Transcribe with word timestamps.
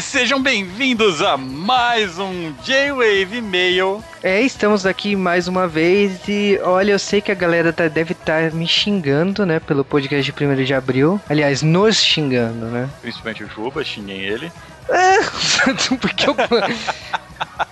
Sejam 0.00 0.42
bem-vindos 0.42 1.20
a 1.20 1.36
mais 1.36 2.18
um 2.18 2.54
J-Wave 2.64 3.42
Mail. 3.42 4.02
É, 4.22 4.40
estamos 4.40 4.86
aqui 4.86 5.16
mais 5.16 5.48
uma 5.48 5.66
vez 5.66 6.20
e 6.28 6.56
olha, 6.62 6.92
eu 6.92 6.98
sei 6.98 7.20
que 7.20 7.32
a 7.32 7.34
galera 7.34 7.72
tá, 7.72 7.88
deve 7.88 8.12
estar 8.12 8.50
tá 8.50 8.56
me 8.56 8.68
xingando, 8.68 9.44
né, 9.44 9.58
pelo 9.58 9.84
podcast 9.84 10.30
de 10.30 10.44
1 10.44 10.64
de 10.64 10.72
abril. 10.72 11.20
Aliás, 11.28 11.60
nos 11.60 11.96
xingando, 11.96 12.66
né? 12.66 12.88
Principalmente 13.00 13.42
o 13.42 13.48
Juba, 13.48 13.82
xinguem 13.82 14.20
ele. 14.20 14.52
É, 14.88 15.18
porque 16.00 16.30
eu... 16.30 16.36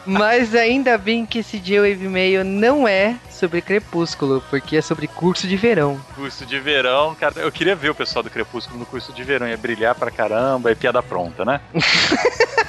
Mas 0.05 0.53
ainda 0.57 0.99
bem 0.99 1.25
que 1.25 1.39
esse 1.39 1.57
J-Wave 1.57 2.09
Mail 2.09 2.45
não 2.45 2.89
é 2.89 3.15
sobre 3.31 3.63
Crepúsculo, 3.63 4.43
porque 4.51 4.77
é 4.77 4.83
sobre 4.83 5.07
curso 5.07 5.47
de 5.47 5.57
verão. 5.57 6.01
Curso 6.17 6.45
de 6.45 6.59
verão, 6.59 7.15
cara, 7.15 7.35
eu 7.37 7.53
queria 7.53 7.77
ver 7.77 7.91
o 7.91 7.95
pessoal 7.95 8.25
do 8.25 8.31
Crepúsculo 8.31 8.77
no 8.79 8.87
curso 8.87 9.13
de 9.13 9.23
verão, 9.23 9.47
ia 9.47 9.57
brilhar 9.57 9.95
pra 9.95 10.11
caramba, 10.11 10.73
é 10.73 10.75
piada 10.75 11.01
pronta, 11.01 11.45
né? 11.45 11.61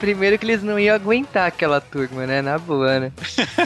Primeiro 0.00 0.38
que 0.38 0.46
eles 0.46 0.62
não 0.62 0.80
iam 0.80 0.96
aguentar 0.96 1.46
aquela 1.46 1.80
turma, 1.80 2.26
né? 2.26 2.40
Na 2.40 2.58
boa, 2.58 2.98
né? 2.98 3.12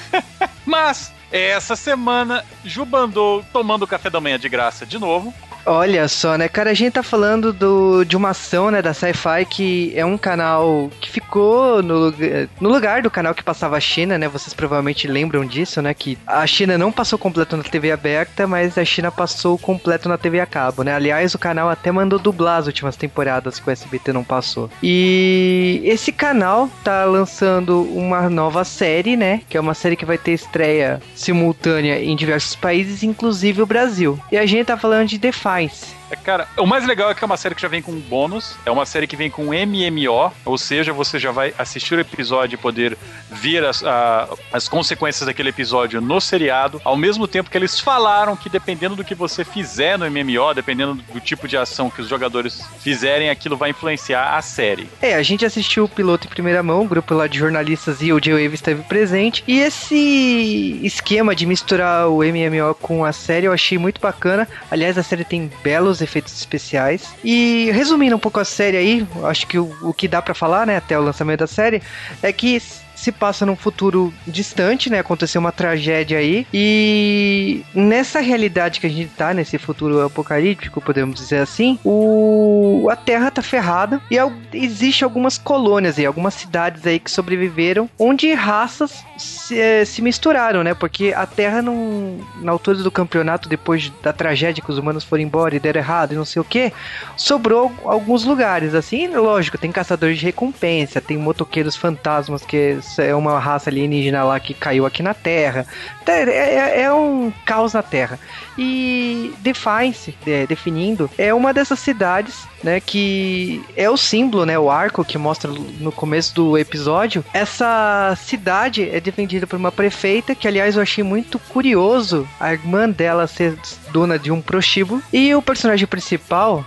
Mas, 0.66 1.12
essa 1.30 1.76
semana, 1.76 2.44
Juba 2.64 2.98
andou 2.98 3.44
tomando 3.52 3.86
café 3.86 4.10
da 4.10 4.20
manhã 4.20 4.38
de 4.38 4.48
graça 4.48 4.84
de 4.84 4.98
novo. 4.98 5.32
Olha 5.66 6.06
só, 6.08 6.36
né, 6.36 6.46
cara, 6.46 6.70
a 6.70 6.74
gente 6.74 6.92
tá 6.92 7.02
falando 7.02 7.52
do, 7.52 8.04
de 8.04 8.16
uma 8.16 8.30
ação, 8.30 8.70
né, 8.70 8.82
da 8.82 8.92
Sci-Fi 8.92 9.46
que 9.46 9.92
é 9.96 10.04
um 10.04 10.18
canal 10.18 10.90
que 11.00 11.10
ficou 11.10 11.82
no, 11.82 12.12
no 12.60 12.68
lugar 12.68 13.00
do 13.00 13.10
canal 13.10 13.34
que 13.34 13.42
passava 13.42 13.76
a 13.76 13.80
China, 13.80 14.18
né, 14.18 14.28
vocês 14.28 14.52
provavelmente 14.52 15.08
lembram 15.08 15.44
disso, 15.44 15.80
né, 15.80 15.94
que 15.94 16.18
a 16.26 16.46
China 16.46 16.76
não 16.76 16.92
passou 16.92 17.18
completo 17.18 17.56
na 17.56 17.62
TV 17.62 17.92
aberta, 17.92 18.46
mas 18.46 18.76
a 18.76 18.84
China 18.84 19.10
passou 19.10 19.56
completo 19.56 20.08
na 20.08 20.18
TV 20.18 20.38
a 20.38 20.46
cabo, 20.46 20.82
né, 20.82 20.94
aliás, 20.94 21.34
o 21.34 21.38
canal 21.38 21.70
até 21.70 21.90
mandou 21.90 22.18
dublar 22.18 22.58
as 22.58 22.66
últimas 22.66 22.96
temporadas 22.96 23.58
que 23.58 23.68
o 23.68 23.72
SBT 23.72 24.12
não 24.12 24.24
passou. 24.24 24.70
E 24.82 25.80
esse 25.84 26.12
canal 26.12 26.68
tá 26.82 27.04
lançando 27.04 27.82
uma 27.82 28.28
nova 28.28 28.64
série, 28.64 29.16
né, 29.16 29.40
que 29.48 29.56
é 29.56 29.60
uma 29.60 29.74
série 29.74 29.96
que 29.96 30.04
vai 30.04 30.18
ter 30.18 30.32
estreia 30.32 31.00
simultânea 31.14 32.02
em 32.02 32.14
diversos 32.14 32.54
países, 32.54 33.02
inclusive 33.02 33.62
o 33.62 33.66
Brasil. 33.66 34.18
E 34.30 34.36
a 34.36 34.44
gente 34.44 34.66
tá 34.66 34.76
falando 34.76 35.08
de 35.08 35.16
Defy 35.16 35.53
faz. 35.53 35.53
É, 35.62 35.70
cara, 36.16 36.48
o 36.56 36.66
mais 36.66 36.86
legal 36.86 37.10
é 37.10 37.14
que 37.14 37.22
é 37.22 37.26
uma 37.26 37.36
série 37.36 37.54
que 37.54 37.62
já 37.62 37.68
vem 37.68 37.82
com 37.82 37.92
bônus, 37.92 38.56
é 38.64 38.70
uma 38.70 38.86
série 38.86 39.06
que 39.06 39.16
vem 39.16 39.30
com 39.30 39.44
MMO, 39.46 40.32
ou 40.44 40.58
seja, 40.58 40.92
você 40.92 41.18
já 41.18 41.30
vai 41.30 41.54
assistir 41.58 41.94
o 41.94 42.00
episódio 42.00 42.56
e 42.56 42.58
poder 42.58 42.96
ver 43.30 43.64
as, 43.64 43.82
a, 43.84 44.28
as 44.52 44.68
consequências 44.68 45.26
daquele 45.26 45.48
episódio 45.48 46.00
no 46.00 46.20
seriado, 46.20 46.80
ao 46.84 46.96
mesmo 46.96 47.26
tempo 47.26 47.50
que 47.50 47.56
eles 47.56 47.80
falaram 47.80 48.36
que 48.36 48.48
dependendo 48.48 48.96
do 48.96 49.04
que 49.04 49.14
você 49.14 49.44
fizer 49.44 49.98
no 49.98 50.10
MMO, 50.10 50.54
dependendo 50.54 50.94
do 50.94 51.20
tipo 51.20 51.48
de 51.48 51.56
ação 51.56 51.90
que 51.90 52.00
os 52.00 52.08
jogadores 52.08 52.62
fizerem, 52.80 53.30
aquilo 53.30 53.56
vai 53.56 53.70
influenciar 53.70 54.36
a 54.36 54.42
série. 54.42 54.88
É, 55.00 55.14
a 55.14 55.22
gente 55.22 55.44
assistiu 55.44 55.84
o 55.84 55.88
piloto 55.88 56.26
em 56.26 56.30
primeira 56.30 56.62
mão, 56.62 56.82
o 56.82 56.88
grupo 56.88 57.14
lá 57.14 57.26
de 57.26 57.38
jornalistas 57.38 58.00
e 58.02 58.12
o 58.12 58.20
J-Wave 58.20 58.54
esteve 58.54 58.82
presente, 58.82 59.42
e 59.46 59.60
esse 59.60 60.80
esquema 60.82 61.34
de 61.34 61.46
misturar 61.46 62.08
o 62.08 62.18
MMO 62.18 62.74
com 62.80 63.04
a 63.04 63.12
série 63.12 63.46
eu 63.46 63.52
achei 63.52 63.78
muito 63.78 64.00
bacana. 64.00 64.48
Aliás, 64.70 64.96
a 64.98 65.02
série 65.02 65.24
tem 65.24 65.50
belos 65.62 66.00
efeitos 66.04 66.32
especiais. 66.34 67.14
E 67.24 67.70
resumindo 67.72 68.14
um 68.14 68.18
pouco 68.18 68.38
a 68.38 68.44
série 68.44 68.76
aí, 68.76 69.06
acho 69.24 69.46
que 69.46 69.58
o, 69.58 69.74
o 69.82 69.92
que 69.92 70.06
dá 70.06 70.22
para 70.22 70.34
falar, 70.34 70.66
né, 70.66 70.76
até 70.76 70.98
o 70.98 71.02
lançamento 71.02 71.40
da 71.40 71.46
série, 71.46 71.82
é 72.22 72.32
que 72.32 72.60
se 72.94 73.12
passa 73.12 73.44
num 73.44 73.56
futuro 73.56 74.12
distante, 74.26 74.90
né? 74.90 74.98
Aconteceu 74.98 75.40
uma 75.40 75.52
tragédia 75.52 76.18
aí. 76.18 76.46
E 76.52 77.62
nessa 77.74 78.20
realidade 78.20 78.80
que 78.80 78.86
a 78.86 78.90
gente 78.90 79.10
tá, 79.10 79.34
nesse 79.34 79.58
futuro 79.58 80.02
apocalíptico, 80.02 80.80
podemos 80.80 81.16
dizer 81.16 81.38
assim, 81.38 81.78
o... 81.84 82.88
a 82.90 82.96
Terra 82.96 83.30
tá 83.30 83.42
ferrada 83.42 84.00
e 84.10 84.16
existe 84.56 85.04
algumas 85.04 85.38
colônias 85.38 85.98
aí, 85.98 86.06
algumas 86.06 86.34
cidades 86.34 86.86
aí 86.86 86.98
que 86.98 87.10
sobreviveram, 87.10 87.88
onde 87.98 88.32
raças 88.32 89.04
se, 89.18 89.58
eh, 89.58 89.84
se 89.84 90.02
misturaram, 90.02 90.62
né? 90.62 90.74
Porque 90.74 91.12
a 91.14 91.26
Terra 91.26 91.62
não. 91.62 92.18
Na 92.40 92.52
altura 92.52 92.78
do 92.78 92.90
campeonato, 92.90 93.48
depois 93.48 93.92
da 94.02 94.12
tragédia 94.12 94.62
que 94.62 94.70
os 94.70 94.78
humanos 94.78 95.04
foram 95.04 95.22
embora 95.22 95.54
e 95.54 95.60
deram 95.60 95.80
errado 95.80 96.12
e 96.12 96.16
não 96.16 96.24
sei 96.24 96.40
o 96.40 96.44
que, 96.44 96.72
sobrou 97.16 97.72
alguns 97.84 98.24
lugares. 98.24 98.74
Assim, 98.74 99.08
lógico, 99.08 99.58
tem 99.58 99.72
caçadores 99.72 100.18
de 100.18 100.24
recompensa, 100.24 101.00
tem 101.00 101.16
motoqueiros 101.16 101.76
fantasmas 101.76 102.44
que 102.44 102.78
é 102.98 103.14
uma 103.14 103.38
raça 103.38 103.70
alienígena 103.70 104.24
lá 104.24 104.38
que 104.40 104.54
caiu 104.54 104.86
aqui 104.86 105.02
na 105.02 105.14
Terra. 105.14 105.66
É, 106.06 106.22
é, 106.22 106.82
é 106.82 106.92
um 106.92 107.32
caos 107.44 107.72
na 107.72 107.82
Terra. 107.82 108.18
E 108.56 109.34
Defiance, 109.40 110.14
é, 110.26 110.46
definindo, 110.46 111.10
é 111.18 111.34
uma 111.34 111.52
dessas 111.52 111.78
cidades, 111.78 112.46
né, 112.62 112.80
que 112.80 113.64
é 113.76 113.90
o 113.90 113.96
símbolo, 113.96 114.46
né, 114.46 114.58
o 114.58 114.70
arco 114.70 115.04
que 115.04 115.18
mostra 115.18 115.50
no 115.50 115.90
começo 115.90 116.34
do 116.34 116.56
episódio. 116.56 117.24
Essa 117.32 118.16
cidade 118.16 118.88
é 118.88 119.00
defendida 119.00 119.46
por 119.46 119.56
uma 119.56 119.72
prefeita, 119.72 120.34
que 120.34 120.46
aliás 120.46 120.76
eu 120.76 120.82
achei 120.82 121.02
muito 121.02 121.38
curioso 121.38 122.28
a 122.38 122.52
irmã 122.52 122.88
dela 122.88 123.26
ser 123.26 123.56
dona 123.90 124.18
de 124.18 124.30
um 124.30 124.40
prostíbulo. 124.40 125.02
E 125.12 125.34
o 125.34 125.42
personagem 125.42 125.86
principal, 125.86 126.64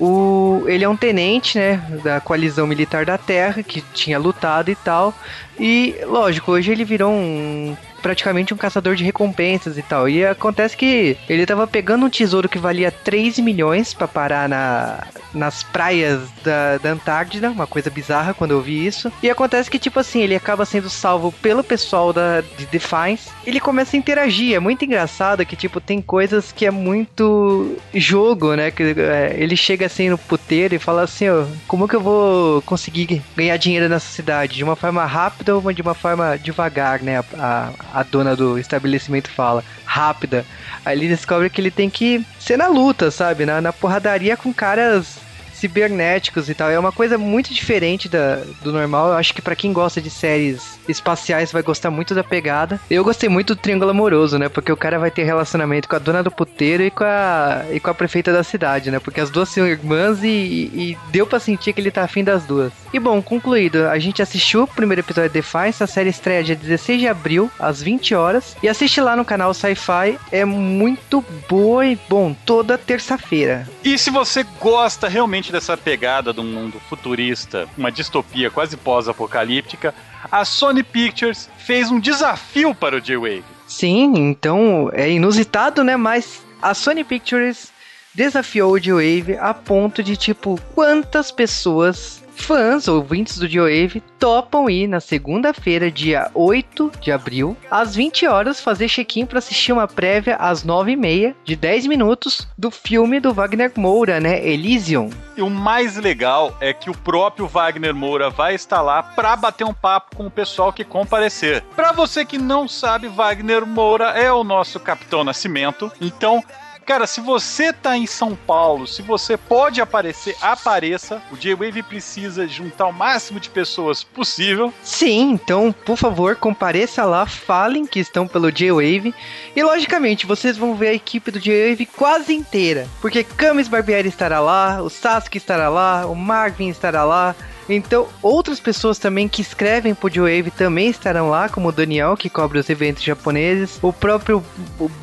o, 0.00 0.64
ele 0.66 0.82
é 0.82 0.88
um 0.88 0.96
tenente, 0.96 1.58
né, 1.58 1.76
da 2.02 2.20
coalizão 2.20 2.66
militar 2.66 3.04
da 3.04 3.18
Terra, 3.18 3.62
que 3.62 3.82
tinha 3.92 4.18
lutado 4.18 4.70
e 4.70 4.74
tal. 4.74 5.14
E, 5.58 5.94
lógico, 6.06 6.52
hoje 6.52 6.72
ele 6.72 6.84
virou 6.84 7.12
um 7.12 7.76
praticamente 8.00 8.52
um 8.54 8.56
caçador 8.56 8.94
de 8.94 9.04
recompensas 9.04 9.78
e 9.78 9.82
tal. 9.82 10.08
E 10.08 10.24
acontece 10.24 10.76
que 10.76 11.16
ele 11.28 11.46
tava 11.46 11.66
pegando 11.66 12.06
um 12.06 12.10
tesouro 12.10 12.48
que 12.48 12.58
valia 12.58 12.90
3 12.90 13.38
milhões 13.38 13.94
para 13.94 14.08
parar 14.08 14.48
na, 14.48 15.06
nas 15.34 15.62
praias 15.62 16.20
da, 16.42 16.78
da 16.78 16.90
Antártida, 16.90 17.50
uma 17.50 17.66
coisa 17.66 17.90
bizarra 17.90 18.34
quando 18.34 18.52
eu 18.52 18.60
vi 18.60 18.86
isso. 18.86 19.12
E 19.22 19.30
acontece 19.30 19.70
que, 19.70 19.78
tipo 19.78 20.00
assim, 20.00 20.20
ele 20.20 20.34
acaba 20.34 20.64
sendo 20.64 20.90
salvo 20.90 21.32
pelo 21.32 21.62
pessoal 21.62 22.12
da, 22.12 22.40
de 22.40 22.66
Defiance. 22.66 23.30
Ele 23.46 23.60
começa 23.60 23.96
a 23.96 23.98
interagir, 23.98 24.54
é 24.54 24.60
muito 24.60 24.84
engraçado 24.84 25.44
que, 25.44 25.56
tipo, 25.56 25.80
tem 25.80 26.00
coisas 26.00 26.52
que 26.52 26.66
é 26.66 26.70
muito 26.70 27.76
jogo, 27.94 28.54
né? 28.54 28.70
Que 28.70 28.94
é, 28.98 29.36
ele 29.38 29.56
chega 29.56 29.86
assim 29.86 30.08
no 30.08 30.18
puteiro 30.18 30.74
e 30.74 30.78
fala 30.78 31.02
assim, 31.02 31.28
ó, 31.28 31.44
como 31.66 31.88
que 31.88 31.96
eu 31.96 32.00
vou 32.00 32.62
conseguir 32.62 33.22
ganhar 33.36 33.56
dinheiro 33.56 33.88
nessa 33.88 34.08
cidade? 34.08 34.56
De 34.56 34.64
uma 34.64 34.76
forma 34.76 35.04
rápida 35.04 35.54
ou 35.54 35.72
de 35.72 35.82
uma 35.82 35.94
forma 35.94 36.36
devagar, 36.38 37.02
né? 37.02 37.22
A, 37.38 37.70
a, 37.89 37.89
a 37.92 38.02
dona 38.02 38.36
do 38.36 38.58
estabelecimento 38.58 39.30
fala, 39.30 39.64
rápida. 39.84 40.44
Aí 40.84 40.96
ele 40.96 41.08
descobre 41.08 41.50
que 41.50 41.60
ele 41.60 41.70
tem 41.70 41.90
que 41.90 42.24
ser 42.38 42.56
na 42.56 42.68
luta, 42.68 43.10
sabe? 43.10 43.44
Na, 43.44 43.60
na 43.60 43.72
porradaria 43.72 44.36
com 44.36 44.52
caras 44.52 45.29
cibernéticos 45.60 46.48
e 46.48 46.54
tal. 46.54 46.70
É 46.70 46.78
uma 46.78 46.92
coisa 46.92 47.18
muito 47.18 47.52
diferente 47.52 48.08
da, 48.08 48.42
do 48.62 48.72
normal. 48.72 49.08
Eu 49.08 49.14
acho 49.14 49.34
que 49.34 49.42
para 49.42 49.56
quem 49.56 49.72
gosta 49.72 50.00
de 50.00 50.10
séries 50.10 50.78
espaciais 50.88 51.52
vai 51.52 51.62
gostar 51.62 51.90
muito 51.90 52.14
da 52.14 52.24
pegada. 52.24 52.80
Eu 52.90 53.04
gostei 53.04 53.28
muito 53.28 53.54
do 53.54 53.60
Triângulo 53.60 53.90
Amoroso, 53.90 54.38
né? 54.38 54.48
Porque 54.48 54.72
o 54.72 54.76
cara 54.76 54.98
vai 54.98 55.10
ter 55.10 55.24
relacionamento 55.24 55.88
com 55.88 55.96
a 55.96 55.98
dona 55.98 56.22
do 56.22 56.30
puteiro 56.30 56.82
e 56.82 56.90
com 56.90 57.04
a, 57.04 57.64
e 57.70 57.78
com 57.78 57.90
a 57.90 57.94
prefeita 57.94 58.32
da 58.32 58.42
cidade, 58.42 58.90
né? 58.90 58.98
Porque 58.98 59.20
as 59.20 59.30
duas 59.30 59.48
são 59.48 59.66
irmãs 59.66 60.22
e, 60.22 60.28
e 60.28 60.98
deu 61.10 61.26
para 61.26 61.38
sentir 61.38 61.72
que 61.72 61.80
ele 61.80 61.90
tá 61.90 62.02
afim 62.02 62.24
das 62.24 62.44
duas. 62.44 62.72
E 62.92 62.98
bom, 62.98 63.22
concluído, 63.22 63.86
a 63.86 63.98
gente 63.98 64.20
assistiu 64.20 64.64
o 64.64 64.66
primeiro 64.66 65.00
episódio 65.00 65.30
de 65.30 65.34
Defiance, 65.34 65.82
a 65.82 65.86
série 65.86 66.10
estreia 66.10 66.42
dia 66.42 66.56
16 66.56 67.00
de 67.00 67.06
abril, 67.06 67.50
às 67.58 67.80
20 67.80 68.14
horas. 68.14 68.56
E 68.62 68.68
assiste 68.68 69.00
lá 69.00 69.14
no 69.14 69.24
canal 69.24 69.54
Sci-Fi, 69.54 70.18
é 70.32 70.44
muito 70.44 71.24
boa 71.48 71.86
e 71.86 71.98
bom, 72.08 72.34
toda 72.44 72.76
terça-feira. 72.76 73.68
E 73.84 73.96
se 73.96 74.10
você 74.10 74.44
gosta 74.60 75.08
realmente 75.08 75.49
dessa 75.50 75.76
pegada 75.76 76.32
do 76.32 76.42
mundo 76.42 76.80
futurista, 76.88 77.68
uma 77.76 77.90
distopia 77.90 78.50
quase 78.50 78.76
pós-apocalíptica, 78.76 79.94
a 80.30 80.44
Sony 80.44 80.82
Pictures 80.82 81.48
fez 81.58 81.90
um 81.90 82.00
desafio 82.00 82.74
para 82.74 82.96
o 82.96 83.00
J-Wave. 83.00 83.44
Sim, 83.66 84.14
então 84.16 84.90
é 84.92 85.10
inusitado, 85.10 85.84
né? 85.84 85.96
Mas 85.96 86.42
a 86.60 86.74
Sony 86.74 87.04
Pictures 87.04 87.72
desafiou 88.14 88.72
o 88.72 88.80
J-Wave 88.80 89.36
a 89.38 89.54
ponto 89.54 90.02
de, 90.02 90.16
tipo, 90.16 90.60
quantas 90.74 91.30
pessoas 91.30 92.19
fãs, 92.40 92.88
ouvintes 92.88 93.38
do 93.38 93.48
Geowave, 93.48 94.02
topam 94.18 94.68
ir 94.68 94.86
na 94.86 95.00
segunda-feira, 95.00 95.90
dia 95.90 96.30
8 96.34 96.92
de 97.00 97.12
abril, 97.12 97.56
às 97.70 97.94
20 97.94 98.26
horas, 98.26 98.60
fazer 98.60 98.88
check-in 98.88 99.26
para 99.26 99.38
assistir 99.38 99.72
uma 99.72 99.86
prévia 99.86 100.36
às 100.36 100.64
9h30, 100.64 101.34
de 101.44 101.56
10 101.56 101.86
minutos, 101.86 102.48
do 102.56 102.70
filme 102.70 103.20
do 103.20 103.32
Wagner 103.32 103.72
Moura, 103.76 104.18
né? 104.18 104.44
Elysium. 104.46 105.10
E 105.36 105.42
o 105.42 105.50
mais 105.50 105.96
legal 105.96 106.56
é 106.60 106.72
que 106.72 106.90
o 106.90 106.96
próprio 106.96 107.46
Wagner 107.46 107.94
Moura 107.94 108.30
vai 108.30 108.54
estar 108.54 108.82
lá 108.82 109.02
para 109.02 109.36
bater 109.36 109.64
um 109.64 109.74
papo 109.74 110.16
com 110.16 110.26
o 110.26 110.30
pessoal 110.30 110.72
que 110.72 110.84
comparecer. 110.84 111.62
Para 111.76 111.92
você 111.92 112.24
que 112.24 112.38
não 112.38 112.66
sabe, 112.66 113.08
Wagner 113.08 113.64
Moura 113.66 114.10
é 114.10 114.32
o 114.32 114.44
nosso 114.44 114.80
Capitão 114.80 115.24
Nascimento, 115.24 115.90
então 116.00 116.42
Cara, 116.90 117.06
se 117.06 117.20
você 117.20 117.72
tá 117.72 117.96
em 117.96 118.04
São 118.04 118.34
Paulo, 118.34 118.84
se 118.84 119.00
você 119.00 119.36
pode 119.36 119.80
aparecer, 119.80 120.34
apareça. 120.40 121.22
O 121.30 121.36
J-Wave 121.36 121.84
precisa 121.84 122.48
juntar 122.48 122.88
o 122.88 122.92
máximo 122.92 123.38
de 123.38 123.48
pessoas 123.48 124.02
possível. 124.02 124.74
Sim, 124.82 125.30
então, 125.30 125.70
por 125.70 125.96
favor, 125.96 126.34
compareça 126.34 127.04
lá, 127.04 127.26
falem 127.26 127.86
que 127.86 128.00
estão 128.00 128.26
pelo 128.26 128.50
J-Wave. 128.50 129.14
E 129.54 129.62
logicamente, 129.62 130.26
vocês 130.26 130.56
vão 130.56 130.74
ver 130.74 130.88
a 130.88 130.94
equipe 130.94 131.30
do 131.30 131.38
J-Wave 131.38 131.86
quase 131.86 132.34
inteira. 132.34 132.88
Porque 133.00 133.22
Camis 133.22 133.68
Barbieri 133.68 134.08
estará 134.08 134.40
lá, 134.40 134.82
o 134.82 134.90
Sasuke 134.90 135.38
estará 135.38 135.68
lá, 135.68 136.06
o 136.06 136.16
Marvin 136.16 136.70
estará 136.70 137.04
lá. 137.04 137.36
Então, 137.74 138.08
outras 138.20 138.58
pessoas 138.58 138.98
também 138.98 139.28
que 139.28 139.40
escrevem 139.40 139.94
pro 139.94 140.10
J-Wave 140.10 140.50
também 140.50 140.88
estarão 140.88 141.30
lá, 141.30 141.48
como 141.48 141.68
o 141.68 141.72
Daniel, 141.72 142.16
que 142.16 142.28
cobre 142.28 142.58
os 142.58 142.68
eventos 142.68 143.02
japoneses, 143.02 143.78
o 143.80 143.92
próprio 143.92 144.44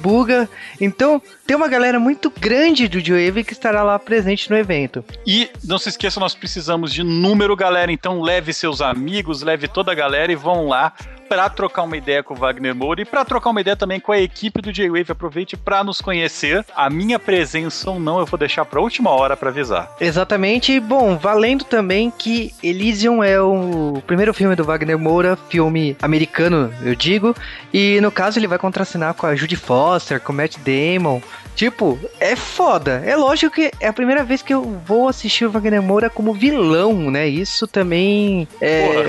Buga. 0.01 0.49
Então, 0.79 1.21
tem 1.45 1.55
uma 1.55 1.67
galera 1.67 1.99
muito 1.99 2.29
grande 2.29 2.87
do 2.87 3.01
J-Wave 3.01 3.43
que 3.43 3.53
estará 3.53 3.83
lá 3.83 3.97
presente 3.97 4.49
no 4.49 4.57
evento. 4.57 5.03
E 5.25 5.49
não 5.63 5.77
se 5.77 5.89
esqueça, 5.89 6.19
nós 6.19 6.35
precisamos 6.35 6.93
de 6.93 7.03
número, 7.03 7.55
galera. 7.55 7.91
Então, 7.91 8.21
leve 8.21 8.51
seus 8.51 8.81
amigos, 8.81 9.41
leve 9.41 9.67
toda 9.67 9.91
a 9.91 9.95
galera 9.95 10.31
e 10.31 10.35
vão 10.35 10.67
lá 10.67 10.93
para 11.27 11.49
trocar 11.49 11.83
uma 11.83 11.97
ideia 11.97 12.23
com 12.23 12.33
o 12.33 12.37
Wagner 12.37 12.75
Moura 12.75 13.01
e 13.01 13.05
para 13.05 13.25
trocar 13.25 13.49
uma 13.49 13.61
ideia 13.61 13.75
também 13.75 13.99
com 13.99 14.11
a 14.11 14.19
equipe 14.19 14.61
do 14.61 14.71
J-Wave. 14.71 15.11
Aproveite 15.11 15.57
para 15.57 15.83
nos 15.83 16.01
conhecer. 16.01 16.65
A 16.75 16.89
minha 16.89 17.19
presença 17.19 17.89
ou 17.89 17.99
não 17.99 18.19
eu 18.19 18.25
vou 18.25 18.37
deixar 18.37 18.65
para 18.65 18.79
última 18.79 19.11
hora 19.11 19.35
para 19.35 19.49
avisar. 19.49 19.91
Exatamente. 19.99 20.79
Bom, 20.79 21.17
valendo 21.17 21.63
também 21.63 22.11
que 22.11 22.53
Elysium 22.63 23.23
é 23.23 23.39
o 23.41 24.01
primeiro 24.05 24.33
filme 24.33 24.55
do 24.55 24.63
Wagner 24.63 24.97
Moura, 24.97 25.37
filme 25.49 25.95
americano, 26.01 26.73
eu 26.81 26.95
digo, 26.95 27.35
e 27.73 27.99
no 28.01 28.11
caso 28.11 28.39
ele 28.39 28.47
vai 28.47 28.57
contracenar 28.57 29.13
com 29.13 29.25
a 29.25 29.35
Judy 29.35 29.55
Foster, 29.55 30.19
com 30.19 30.31
o 30.31 30.35
Matt 30.35 30.57
Damon, 30.57 31.21
Tipo, 31.57 31.99
é 32.19 32.35
foda. 32.35 33.01
É 33.03 33.15
lógico 33.15 33.55
que 33.55 33.71
é 33.79 33.87
a 33.87 33.93
primeira 33.93 34.23
vez 34.23 34.43
que 34.43 34.53
eu 34.53 34.79
vou 34.85 35.09
assistir 35.09 35.43
o 35.43 35.49
Wagner 35.49 35.81
Moura 35.81 36.07
como 36.07 36.31
vilão, 36.31 37.09
né? 37.09 37.27
Isso 37.27 37.65
também 37.65 38.47
é. 38.61 39.05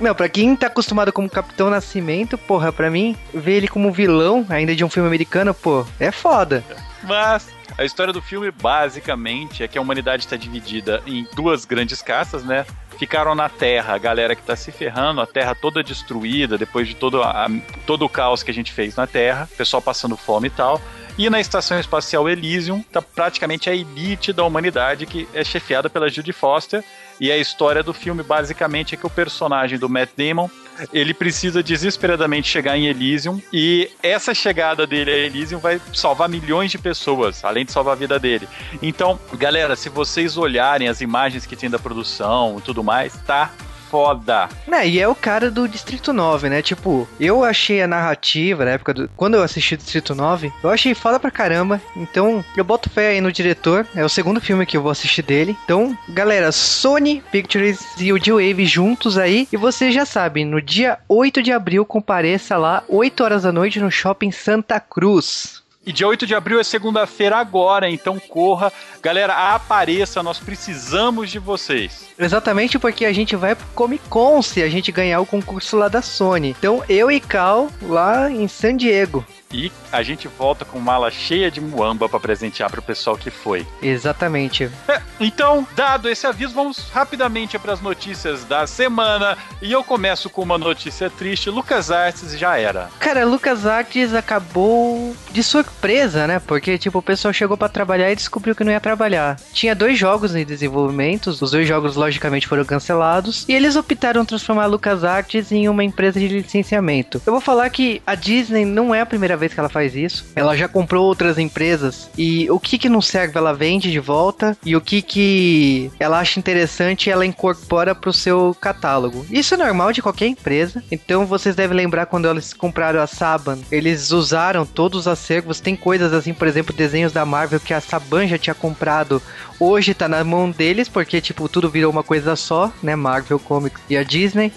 Não, 0.00 0.14
pra 0.14 0.26
quem 0.26 0.56
tá 0.56 0.68
acostumado 0.68 1.03
como 1.12 1.28
Capitão 1.28 1.70
Nascimento, 1.70 2.36
porra, 2.36 2.72
pra 2.72 2.90
mim, 2.90 3.16
ver 3.32 3.54
ele 3.54 3.68
como 3.68 3.92
vilão, 3.92 4.46
ainda 4.48 4.74
de 4.74 4.84
um 4.84 4.90
filme 4.90 5.08
americano, 5.08 5.54
pô, 5.54 5.86
é 5.98 6.10
foda. 6.10 6.64
Mas 7.02 7.48
a 7.76 7.84
história 7.84 8.12
do 8.12 8.22
filme, 8.22 8.50
basicamente, 8.50 9.62
é 9.62 9.68
que 9.68 9.76
a 9.76 9.80
humanidade 9.80 10.24
está 10.24 10.36
dividida 10.36 11.02
em 11.06 11.26
duas 11.34 11.64
grandes 11.64 12.00
caças, 12.00 12.44
né? 12.44 12.64
Ficaram 12.98 13.34
na 13.34 13.48
Terra, 13.48 13.94
a 13.94 13.98
galera 13.98 14.36
que 14.36 14.42
está 14.42 14.54
se 14.54 14.70
ferrando, 14.70 15.20
a 15.20 15.26
Terra 15.26 15.54
toda 15.54 15.82
destruída, 15.82 16.56
depois 16.56 16.86
de 16.86 16.94
todo, 16.94 17.22
a, 17.22 17.48
todo 17.84 18.04
o 18.04 18.08
caos 18.08 18.44
que 18.44 18.50
a 18.50 18.54
gente 18.54 18.72
fez 18.72 18.94
na 18.94 19.06
Terra, 19.06 19.48
pessoal 19.56 19.82
passando 19.82 20.16
fome 20.16 20.46
e 20.46 20.50
tal. 20.50 20.80
E 21.18 21.28
na 21.28 21.40
Estação 21.40 21.78
Espacial 21.78 22.28
Elysium 22.28 22.82
tá 22.82 23.02
praticamente 23.02 23.68
a 23.68 23.74
elite 23.74 24.32
da 24.32 24.44
humanidade 24.44 25.06
que 25.06 25.28
é 25.34 25.44
chefiada 25.44 25.88
pela 25.90 26.08
Judy 26.08 26.32
Foster. 26.32 26.84
E 27.20 27.30
a 27.30 27.36
história 27.36 27.82
do 27.82 27.92
filme 27.92 28.22
basicamente 28.22 28.94
é 28.94 28.98
que 28.98 29.06
o 29.06 29.10
personagem 29.10 29.78
do 29.78 29.88
Matt 29.88 30.10
Damon 30.16 30.48
ele 30.92 31.14
precisa 31.14 31.62
desesperadamente 31.62 32.48
chegar 32.48 32.76
em 32.76 32.86
Elysium 32.86 33.40
e 33.52 33.90
essa 34.02 34.34
chegada 34.34 34.86
dele 34.86 35.10
a 35.10 35.16
Elysium 35.16 35.58
vai 35.58 35.80
salvar 35.92 36.28
milhões 36.28 36.70
de 36.70 36.78
pessoas, 36.78 37.44
além 37.44 37.64
de 37.64 37.72
salvar 37.72 37.92
a 37.92 37.96
vida 37.96 38.18
dele. 38.18 38.48
Então, 38.82 39.18
galera, 39.34 39.76
se 39.76 39.88
vocês 39.88 40.36
olharem 40.36 40.88
as 40.88 41.00
imagens 41.00 41.46
que 41.46 41.54
tem 41.56 41.70
da 41.70 41.78
produção 41.78 42.56
e 42.58 42.62
tudo 42.62 42.82
mais, 42.82 43.16
tá 43.26 43.52
foda. 43.94 44.48
Né, 44.66 44.88
e 44.88 44.98
é 44.98 45.06
o 45.06 45.14
cara 45.14 45.52
do 45.52 45.68
Distrito 45.68 46.12
9, 46.12 46.48
né? 46.48 46.60
Tipo, 46.60 47.08
eu 47.20 47.44
achei 47.44 47.80
a 47.80 47.86
narrativa 47.86 48.64
na 48.64 48.72
época 48.72 48.92
do. 48.92 49.08
Quando 49.16 49.34
eu 49.34 49.42
assisti 49.44 49.76
Distrito 49.76 50.16
9, 50.16 50.52
eu 50.64 50.68
achei 50.68 50.96
foda 50.96 51.20
pra 51.20 51.30
caramba. 51.30 51.80
Então, 51.94 52.44
eu 52.56 52.64
boto 52.64 52.90
fé 52.90 53.10
aí 53.10 53.20
no 53.20 53.30
diretor. 53.30 53.86
É 53.94 54.04
o 54.04 54.08
segundo 54.08 54.40
filme 54.40 54.66
que 54.66 54.76
eu 54.76 54.82
vou 54.82 54.90
assistir 54.90 55.22
dele. 55.22 55.56
Então, 55.64 55.96
galera, 56.08 56.50
Sony 56.50 57.22
Pictures 57.30 57.78
e 58.00 58.12
o 58.12 58.18
G-Wave 58.18 58.66
juntos 58.66 59.16
aí. 59.16 59.46
E 59.52 59.56
você 59.56 59.92
já 59.92 60.04
sabe, 60.04 60.44
no 60.44 60.60
dia 60.60 60.98
8 61.08 61.40
de 61.40 61.52
abril, 61.52 61.86
compareça 61.86 62.56
lá, 62.56 62.82
8 62.88 63.22
horas 63.22 63.42
da 63.44 63.52
noite, 63.52 63.78
no 63.78 63.92
shopping 63.92 64.32
Santa 64.32 64.80
Cruz. 64.80 65.62
E 65.86 65.92
dia 65.92 66.08
8 66.08 66.26
de 66.26 66.34
abril 66.34 66.58
é 66.58 66.64
segunda-feira 66.64 67.36
agora, 67.36 67.90
então 67.90 68.18
corra. 68.18 68.72
Galera, 69.02 69.54
apareça, 69.54 70.22
nós 70.22 70.38
precisamos 70.38 71.30
de 71.30 71.38
vocês. 71.38 72.08
Exatamente 72.18 72.78
porque 72.78 73.04
a 73.04 73.12
gente 73.12 73.36
vai 73.36 73.54
pro 73.54 73.66
Comic 73.74 74.08
Con 74.08 74.40
se 74.40 74.62
a 74.62 74.68
gente 74.68 74.90
ganhar 74.90 75.20
o 75.20 75.26
concurso 75.26 75.76
lá 75.76 75.88
da 75.88 76.00
Sony. 76.00 76.54
Então 76.58 76.82
eu 76.88 77.10
e 77.10 77.20
Cal 77.20 77.68
lá 77.82 78.30
em 78.30 78.48
San 78.48 78.76
Diego. 78.76 79.24
E 79.54 79.70
a 79.92 80.02
gente 80.02 80.26
volta 80.26 80.64
com 80.64 80.80
mala 80.80 81.12
cheia 81.12 81.48
de 81.48 81.60
muamba 81.60 82.08
para 82.08 82.18
presentear 82.18 82.68
pro 82.68 82.82
pessoal 82.82 83.16
que 83.16 83.30
foi. 83.30 83.64
Exatamente. 83.80 84.68
É, 84.88 85.00
então, 85.20 85.64
dado 85.76 86.08
esse 86.08 86.26
aviso, 86.26 86.52
vamos 86.52 86.90
rapidamente 86.90 87.56
para 87.56 87.72
as 87.72 87.80
notícias 87.80 88.44
da 88.44 88.66
semana. 88.66 89.38
E 89.62 89.70
eu 89.70 89.84
começo 89.84 90.28
com 90.28 90.42
uma 90.42 90.58
notícia 90.58 91.08
triste. 91.08 91.50
Lucas 91.50 91.92
Arts 91.92 92.36
já 92.36 92.58
era. 92.58 92.90
Cara, 92.98 93.24
Lucas 93.24 93.64
Arts 93.64 94.12
acabou 94.12 95.14
de 95.30 95.44
surpresa, 95.44 96.26
né? 96.26 96.40
Porque, 96.40 96.76
tipo, 96.76 96.98
o 96.98 97.02
pessoal 97.02 97.32
chegou 97.32 97.56
para 97.56 97.68
trabalhar 97.68 98.10
e 98.10 98.16
descobriu 98.16 98.56
que 98.56 98.64
não 98.64 98.72
ia 98.72 98.80
trabalhar. 98.80 99.38
Tinha 99.52 99.72
dois 99.72 99.96
jogos 99.96 100.34
em 100.34 100.44
desenvolvimento, 100.44 101.28
os 101.28 101.38
dois 101.38 101.68
jogos, 101.68 101.94
logicamente, 101.94 102.48
foram 102.48 102.64
cancelados. 102.64 103.44
E 103.48 103.54
eles 103.54 103.76
optaram 103.76 104.24
transformar 104.24 104.66
Lucas 104.66 105.04
Arts 105.04 105.52
em 105.52 105.68
uma 105.68 105.84
empresa 105.84 106.18
de 106.18 106.26
licenciamento. 106.26 107.22
Eu 107.24 107.32
vou 107.32 107.40
falar 107.40 107.70
que 107.70 108.02
a 108.04 108.16
Disney 108.16 108.64
não 108.64 108.92
é 108.92 109.00
a 109.00 109.06
primeira 109.06 109.36
vez 109.36 109.43
vez 109.44 109.54
que 109.54 109.60
ela 109.60 109.68
faz 109.68 109.94
isso. 109.94 110.26
Ela 110.34 110.56
já 110.56 110.68
comprou 110.68 111.04
outras 111.04 111.38
empresas 111.38 112.10
e 112.16 112.50
o 112.50 112.58
que 112.58 112.78
que 112.78 112.88
não 112.88 113.00
serve 113.00 113.38
ela 113.38 113.52
vende 113.52 113.90
de 113.90 114.00
volta 114.00 114.56
e 114.64 114.74
o 114.74 114.80
que 114.80 115.02
que 115.02 115.90
ela 115.98 116.18
acha 116.18 116.38
interessante 116.38 117.10
ela 117.10 117.26
incorpora 117.26 117.94
para 117.94 118.10
o 118.10 118.12
seu 118.12 118.56
catálogo. 118.60 119.26
Isso 119.30 119.54
é 119.54 119.56
normal 119.56 119.92
de 119.92 120.02
qualquer 120.02 120.26
empresa. 120.26 120.82
Então 120.90 121.26
vocês 121.26 121.54
devem 121.54 121.76
lembrar 121.76 122.06
quando 122.06 122.28
eles 122.28 122.52
compraram 122.52 123.00
a 123.00 123.06
Saban, 123.06 123.58
eles 123.70 124.10
usaram 124.10 124.64
todos 124.64 125.00
os 125.00 125.08
acervos. 125.08 125.60
Tem 125.60 125.76
coisas 125.76 126.12
assim, 126.12 126.32
por 126.32 126.48
exemplo, 126.48 126.74
desenhos 126.74 127.12
da 127.12 127.24
Marvel 127.24 127.60
que 127.60 127.74
a 127.74 127.80
Saban 127.80 128.26
já 128.26 128.38
tinha 128.38 128.54
comprado. 128.54 129.22
Hoje 129.58 129.94
tá 129.94 130.08
na 130.08 130.24
mão 130.24 130.50
deles 130.50 130.88
porque 130.88 131.20
tipo 131.20 131.48
tudo 131.48 131.70
virou 131.70 131.90
uma 131.90 132.02
coisa 132.02 132.34
só, 132.36 132.72
né? 132.82 132.96
Marvel 132.96 133.38
Comics 133.38 133.82
e 133.88 133.96
a 133.96 134.02
Disney. 134.02 134.52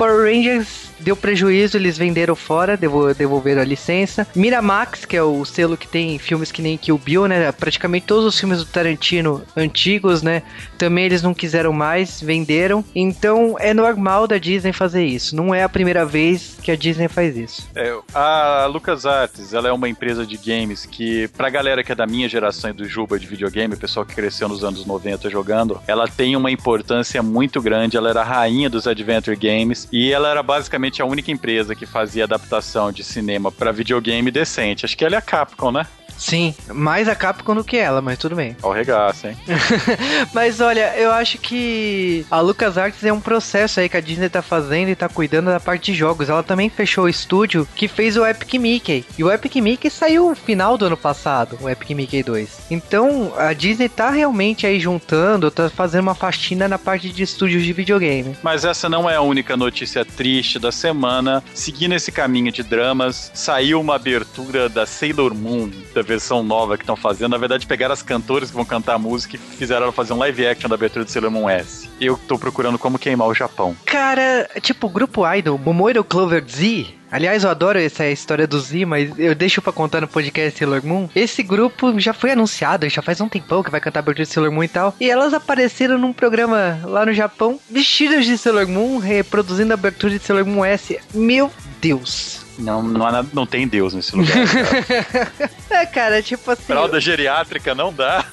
Power 0.00 0.32
Rangers 0.32 0.88
deu 1.00 1.16
prejuízo, 1.16 1.76
eles 1.76 1.98
venderam 1.98 2.36
fora, 2.36 2.76
devolveram 2.76 3.62
a 3.62 3.64
licença. 3.64 4.26
Miramax, 4.34 5.04
que 5.04 5.16
é 5.16 5.22
o 5.22 5.44
selo 5.44 5.76
que 5.76 5.88
tem 5.88 6.18
filmes 6.18 6.52
que 6.52 6.62
nem 6.62 6.76
Kill 6.76 6.98
Bill, 6.98 7.26
né? 7.26 7.50
Praticamente 7.52 8.06
todos 8.06 8.24
os 8.24 8.38
filmes 8.38 8.58
do 8.58 8.66
Tarantino 8.66 9.42
antigos, 9.56 10.22
né? 10.22 10.42
Também 10.78 11.04
eles 11.04 11.22
não 11.22 11.34
quiseram 11.34 11.72
mais, 11.72 12.20
venderam. 12.20 12.84
Então 12.94 13.56
é 13.58 13.74
normal 13.74 14.26
da 14.26 14.38
Disney 14.38 14.72
fazer 14.72 15.04
isso. 15.04 15.34
Não 15.34 15.54
é 15.54 15.62
a 15.62 15.68
primeira 15.68 16.04
vez 16.04 16.56
que 16.62 16.70
a 16.70 16.76
Disney 16.76 17.08
faz 17.08 17.36
isso. 17.36 17.68
É, 17.74 17.94
a 18.14 18.66
LucasArts, 18.66 19.52
ela 19.54 19.68
é 19.68 19.72
uma 19.72 19.88
empresa 19.88 20.26
de 20.26 20.36
games 20.36 20.86
que, 20.86 21.28
pra 21.28 21.50
galera 21.50 21.82
que 21.82 21.92
é 21.92 21.94
da 21.94 22.06
minha 22.06 22.28
geração 22.28 22.70
e 22.70 22.72
do 22.72 22.84
Juba 22.84 23.18
de 23.18 23.26
videogame, 23.26 23.74
o 23.74 23.78
pessoal 23.78 24.04
que 24.04 24.14
cresceu 24.14 24.48
nos 24.48 24.64
anos 24.64 24.84
90 24.84 25.30
jogando, 25.30 25.80
ela 25.86 26.06
tem 26.08 26.36
uma 26.36 26.50
importância 26.50 27.22
muito 27.22 27.60
grande. 27.60 27.96
Ela 27.96 28.10
era 28.10 28.20
a 28.20 28.24
rainha 28.24 28.68
dos 28.68 28.86
adventure 28.86 29.36
games 29.36 29.88
e 29.92 30.12
ela 30.12 30.28
era 30.28 30.42
basicamente 30.42 31.02
a 31.02 31.04
única 31.04 31.30
empresa 31.30 31.74
que 31.74 31.86
fazia 31.86 32.24
adaptação 32.24 32.92
de 32.92 33.02
cinema 33.02 33.50
para 33.50 33.72
videogame 33.72 34.30
decente. 34.30 34.84
Acho 34.84 34.96
que 34.96 35.04
ela 35.04 35.16
é 35.16 35.18
a 35.18 35.22
Capcom, 35.22 35.72
né? 35.72 35.86
Sim, 36.20 36.54
mais 36.68 37.08
a 37.08 37.14
Capcom 37.14 37.54
do 37.54 37.64
que 37.64 37.78
ela, 37.78 38.02
mas 38.02 38.18
tudo 38.18 38.36
bem. 38.36 38.54
Ao 38.62 38.70
regaço, 38.70 39.26
hein? 39.26 39.36
mas 40.34 40.60
olha, 40.60 40.94
eu 40.96 41.10
acho 41.10 41.38
que 41.38 42.26
a 42.30 42.40
LucasArts 42.40 43.02
é 43.02 43.12
um 43.12 43.20
processo 43.20 43.80
aí 43.80 43.88
que 43.88 43.96
a 43.96 44.00
Disney 44.00 44.28
tá 44.28 44.42
fazendo 44.42 44.90
e 44.90 44.94
tá 44.94 45.08
cuidando 45.08 45.46
da 45.46 45.58
parte 45.58 45.92
de 45.92 45.98
jogos. 45.98 46.28
Ela 46.28 46.42
também 46.42 46.68
fechou 46.68 47.04
o 47.04 47.08
estúdio 47.08 47.66
que 47.74 47.88
fez 47.88 48.16
o 48.16 48.26
Epic 48.26 48.54
Mickey. 48.54 49.04
E 49.18 49.24
o 49.24 49.32
Epic 49.32 49.56
Mickey 49.56 49.90
saiu 49.90 50.28
no 50.28 50.36
final 50.36 50.76
do 50.76 50.84
ano 50.86 50.96
passado, 50.96 51.58
o 51.60 51.68
Epic 51.68 51.90
Mickey 51.90 52.22
2. 52.22 52.66
Então, 52.70 53.32
a 53.36 53.54
Disney 53.54 53.88
tá 53.88 54.10
realmente 54.10 54.66
aí 54.66 54.78
juntando, 54.78 55.50
tá 55.50 55.70
fazendo 55.70 56.02
uma 56.02 56.14
faxina 56.14 56.68
na 56.68 56.78
parte 56.78 57.08
de 57.08 57.22
estúdios 57.22 57.62
de 57.64 57.72
videogame. 57.72 58.36
Mas 58.42 58.64
essa 58.64 58.88
não 58.88 59.08
é 59.08 59.16
a 59.16 59.22
única 59.22 59.56
notícia 59.56 60.04
triste 60.04 60.58
da 60.58 60.70
semana. 60.70 61.42
Seguindo 61.54 61.94
esse 61.94 62.12
caminho 62.12 62.52
de 62.52 62.62
dramas, 62.62 63.30
saiu 63.34 63.80
uma 63.80 63.94
abertura 63.94 64.68
da 64.68 64.84
Sailor 64.84 65.34
Moon, 65.34 65.70
da 65.94 66.02
versão 66.10 66.42
nova 66.42 66.76
que 66.76 66.82
estão 66.82 66.96
fazendo, 66.96 67.30
na 67.30 67.38
verdade, 67.38 67.66
pegaram 67.66 67.92
as 67.92 68.02
cantoras 68.02 68.50
que 68.50 68.56
vão 68.56 68.64
cantar 68.64 68.94
a 68.94 68.98
música 68.98 69.36
e 69.36 69.38
fizeram 69.38 69.84
ela 69.84 69.92
fazer 69.92 70.12
um 70.12 70.18
live 70.18 70.46
action 70.46 70.68
da 70.68 70.74
abertura 70.74 71.04
de 71.04 71.12
Sailor 71.12 71.30
Moon 71.30 71.48
S. 71.48 71.88
Eu 72.00 72.18
tô 72.26 72.38
procurando 72.38 72.78
como 72.78 72.98
queimar 72.98 73.28
o 73.28 73.34
Japão. 73.34 73.76
Cara, 73.86 74.48
tipo, 74.60 74.88
grupo 74.88 75.30
Idol, 75.32 75.56
Momoiro 75.56 76.02
Clover 76.02 76.44
Z, 76.48 77.00
Aliás, 77.12 77.42
eu 77.42 77.50
adoro 77.50 77.76
essa 77.76 78.06
história 78.06 78.46
do 78.46 78.60
Z, 78.60 78.84
mas 78.86 79.10
eu 79.18 79.34
deixo 79.34 79.60
pra 79.60 79.72
contar 79.72 80.00
no 80.00 80.06
podcast 80.06 80.56
Sailor 80.56 80.86
Moon. 80.86 81.08
Esse 81.12 81.42
grupo 81.42 81.98
já 81.98 82.12
foi 82.12 82.30
anunciado, 82.30 82.88
já 82.88 83.02
faz 83.02 83.20
um 83.20 83.28
tempão 83.28 83.64
que 83.64 83.70
vai 83.70 83.80
cantar 83.80 83.98
a 83.98 84.02
abertura 84.02 84.24
de 84.24 84.32
Sailor 84.32 84.52
Moon 84.52 84.62
e 84.62 84.68
tal. 84.68 84.94
E 85.00 85.10
elas 85.10 85.34
apareceram 85.34 85.98
num 85.98 86.12
programa 86.12 86.78
lá 86.84 87.04
no 87.04 87.12
Japão, 87.12 87.58
vestidas 87.68 88.24
de 88.24 88.38
Sailor 88.38 88.68
Moon, 88.68 88.98
reproduzindo 88.98 89.72
a 89.72 89.74
abertura 89.74 90.16
de 90.16 90.24
Sailor 90.24 90.46
Moon 90.46 90.64
S. 90.64 91.00
Meu 91.12 91.50
Deus. 91.80 92.49
Não, 92.60 92.82
não, 92.82 93.06
há 93.06 93.12
nada- 93.12 93.28
não 93.32 93.46
tem 93.46 93.66
Deus 93.66 93.94
nesse 93.94 94.14
lugar. 94.16 94.32
cara. 94.46 95.50
É, 95.70 95.86
cara, 95.86 96.22
tipo 96.22 96.50
assim, 96.50 96.62
Fralda 96.64 97.00
geriátrica 97.00 97.74
não 97.74 97.92
dá. 97.92 98.24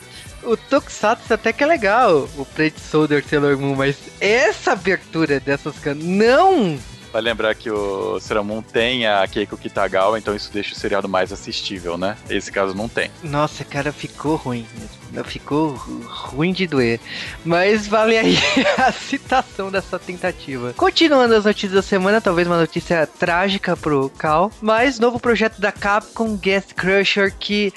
o 0.43 0.55
Tokusatsu 0.57 1.33
até 1.33 1.51
que 1.53 1.63
é 1.63 1.67
legal, 1.67 2.27
o 2.37 2.45
Plate 2.45 2.79
Soldier 2.79 3.23
Sailor 3.27 3.57
Moon, 3.57 3.75
mas 3.75 3.97
essa 4.19 4.73
abertura 4.73 5.39
dessas 5.39 5.77
can... 5.79 5.95
Não! 5.95 6.77
Vai 7.17 7.23
lembrar 7.23 7.55
que 7.55 7.67
o 7.71 8.19
Sailor 8.19 8.61
tem 8.71 9.07
a 9.07 9.27
Keiko 9.27 9.57
Kitagawa, 9.57 10.19
então 10.19 10.35
isso 10.35 10.51
deixa 10.53 10.73
o 10.75 10.77
seriado 10.77 11.09
mais 11.09 11.33
assistível, 11.33 11.97
né? 11.97 12.15
Esse 12.29 12.51
caso 12.51 12.75
não 12.75 12.87
tem. 12.87 13.09
Nossa, 13.23 13.65
cara, 13.65 13.91
ficou 13.91 14.35
ruim. 14.35 14.67
mesmo. 15.11 15.25
Ficou 15.27 15.69
ru- 15.73 16.05
ruim 16.07 16.53
de 16.53 16.67
doer. 16.67 16.99
Mas 17.43 17.87
vale 17.87 18.15
aí 18.19 18.37
a 18.77 18.91
citação 18.91 19.71
dessa 19.71 19.97
tentativa. 19.97 20.73
Continuando 20.77 21.33
as 21.33 21.45
notícias 21.45 21.71
da 21.71 21.81
semana, 21.81 22.21
talvez 22.21 22.47
uma 22.47 22.59
notícia 22.59 23.07
trágica 23.07 23.75
pro 23.75 24.11
Cal. 24.15 24.51
Mas 24.61 24.99
novo 24.99 25.19
projeto 25.19 25.59
da 25.59 25.71
Capcom 25.71 26.35
Guest 26.37 26.75
Crusher 26.75 27.33
que. 27.39 27.73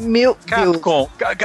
Meu 0.00 0.36
Deus. 0.46 0.72
Capcom, 0.72 1.08
ga- 1.16 1.36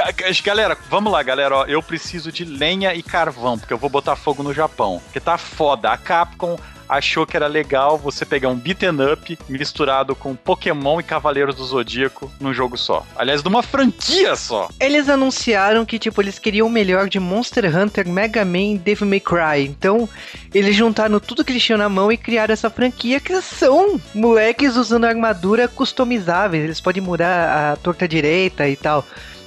galera, 0.42 0.76
vamos 0.90 1.12
lá, 1.12 1.22
galera. 1.22 1.58
Ó, 1.58 1.64
eu 1.66 1.80
preciso 1.80 2.32
de 2.32 2.44
lenha 2.44 2.92
e 2.92 3.04
carvão, 3.04 3.56
porque 3.56 3.72
eu 3.72 3.78
vou 3.78 3.88
botar 3.90 4.16
fogo 4.16 4.42
no 4.42 4.52
Japão. 4.52 5.00
Porque 5.04 5.20
tá 5.20 5.38
foda. 5.38 5.90
A 5.92 5.96
Capcom 5.96 6.58
achou 6.88 7.26
que 7.26 7.36
era 7.36 7.46
legal 7.46 7.98
você 7.98 8.24
pegar 8.24 8.48
um 8.48 8.54
beaten 8.56 8.96
up 9.12 9.38
misturado 9.48 10.14
com 10.14 10.34
Pokémon 10.34 11.00
e 11.00 11.02
Cavaleiros 11.02 11.54
do 11.54 11.64
Zodíaco 11.64 12.30
num 12.40 12.52
jogo 12.52 12.76
só. 12.76 13.04
Aliás, 13.16 13.42
numa 13.42 13.62
franquia 13.62 14.36
só. 14.36 14.68
Eles 14.80 15.08
anunciaram 15.08 15.84
que, 15.84 15.98
tipo, 15.98 16.20
eles 16.22 16.38
queriam 16.38 16.66
o 16.66 16.70
melhor 16.70 17.08
de 17.08 17.18
Monster 17.18 17.64
Hunter, 17.76 18.08
Mega 18.08 18.44
Man 18.44 18.74
e 18.74 18.78
Devil 18.78 19.06
May 19.08 19.20
Cry. 19.20 19.64
Então, 19.66 20.08
eles 20.54 20.74
juntaram 20.76 21.18
tudo 21.20 21.44
que 21.44 21.52
eles 21.52 21.62
tinham 21.64 21.78
na 21.78 21.88
mão 21.88 22.10
e 22.10 22.16
criaram 22.16 22.52
essa 22.52 22.70
franquia 22.70 23.18
que 23.20 23.40
são 23.42 24.00
moleques 24.14 24.76
usando 24.76 25.04
armadura 25.04 25.68
customizáveis. 25.68 26.64
Eles 26.64 26.80
podem 26.80 27.02
mudar 27.02 27.72
a 27.72 27.76
torta 27.76 28.06
direita 28.06 28.68
e 28.68 28.76
tal. 28.76 29.04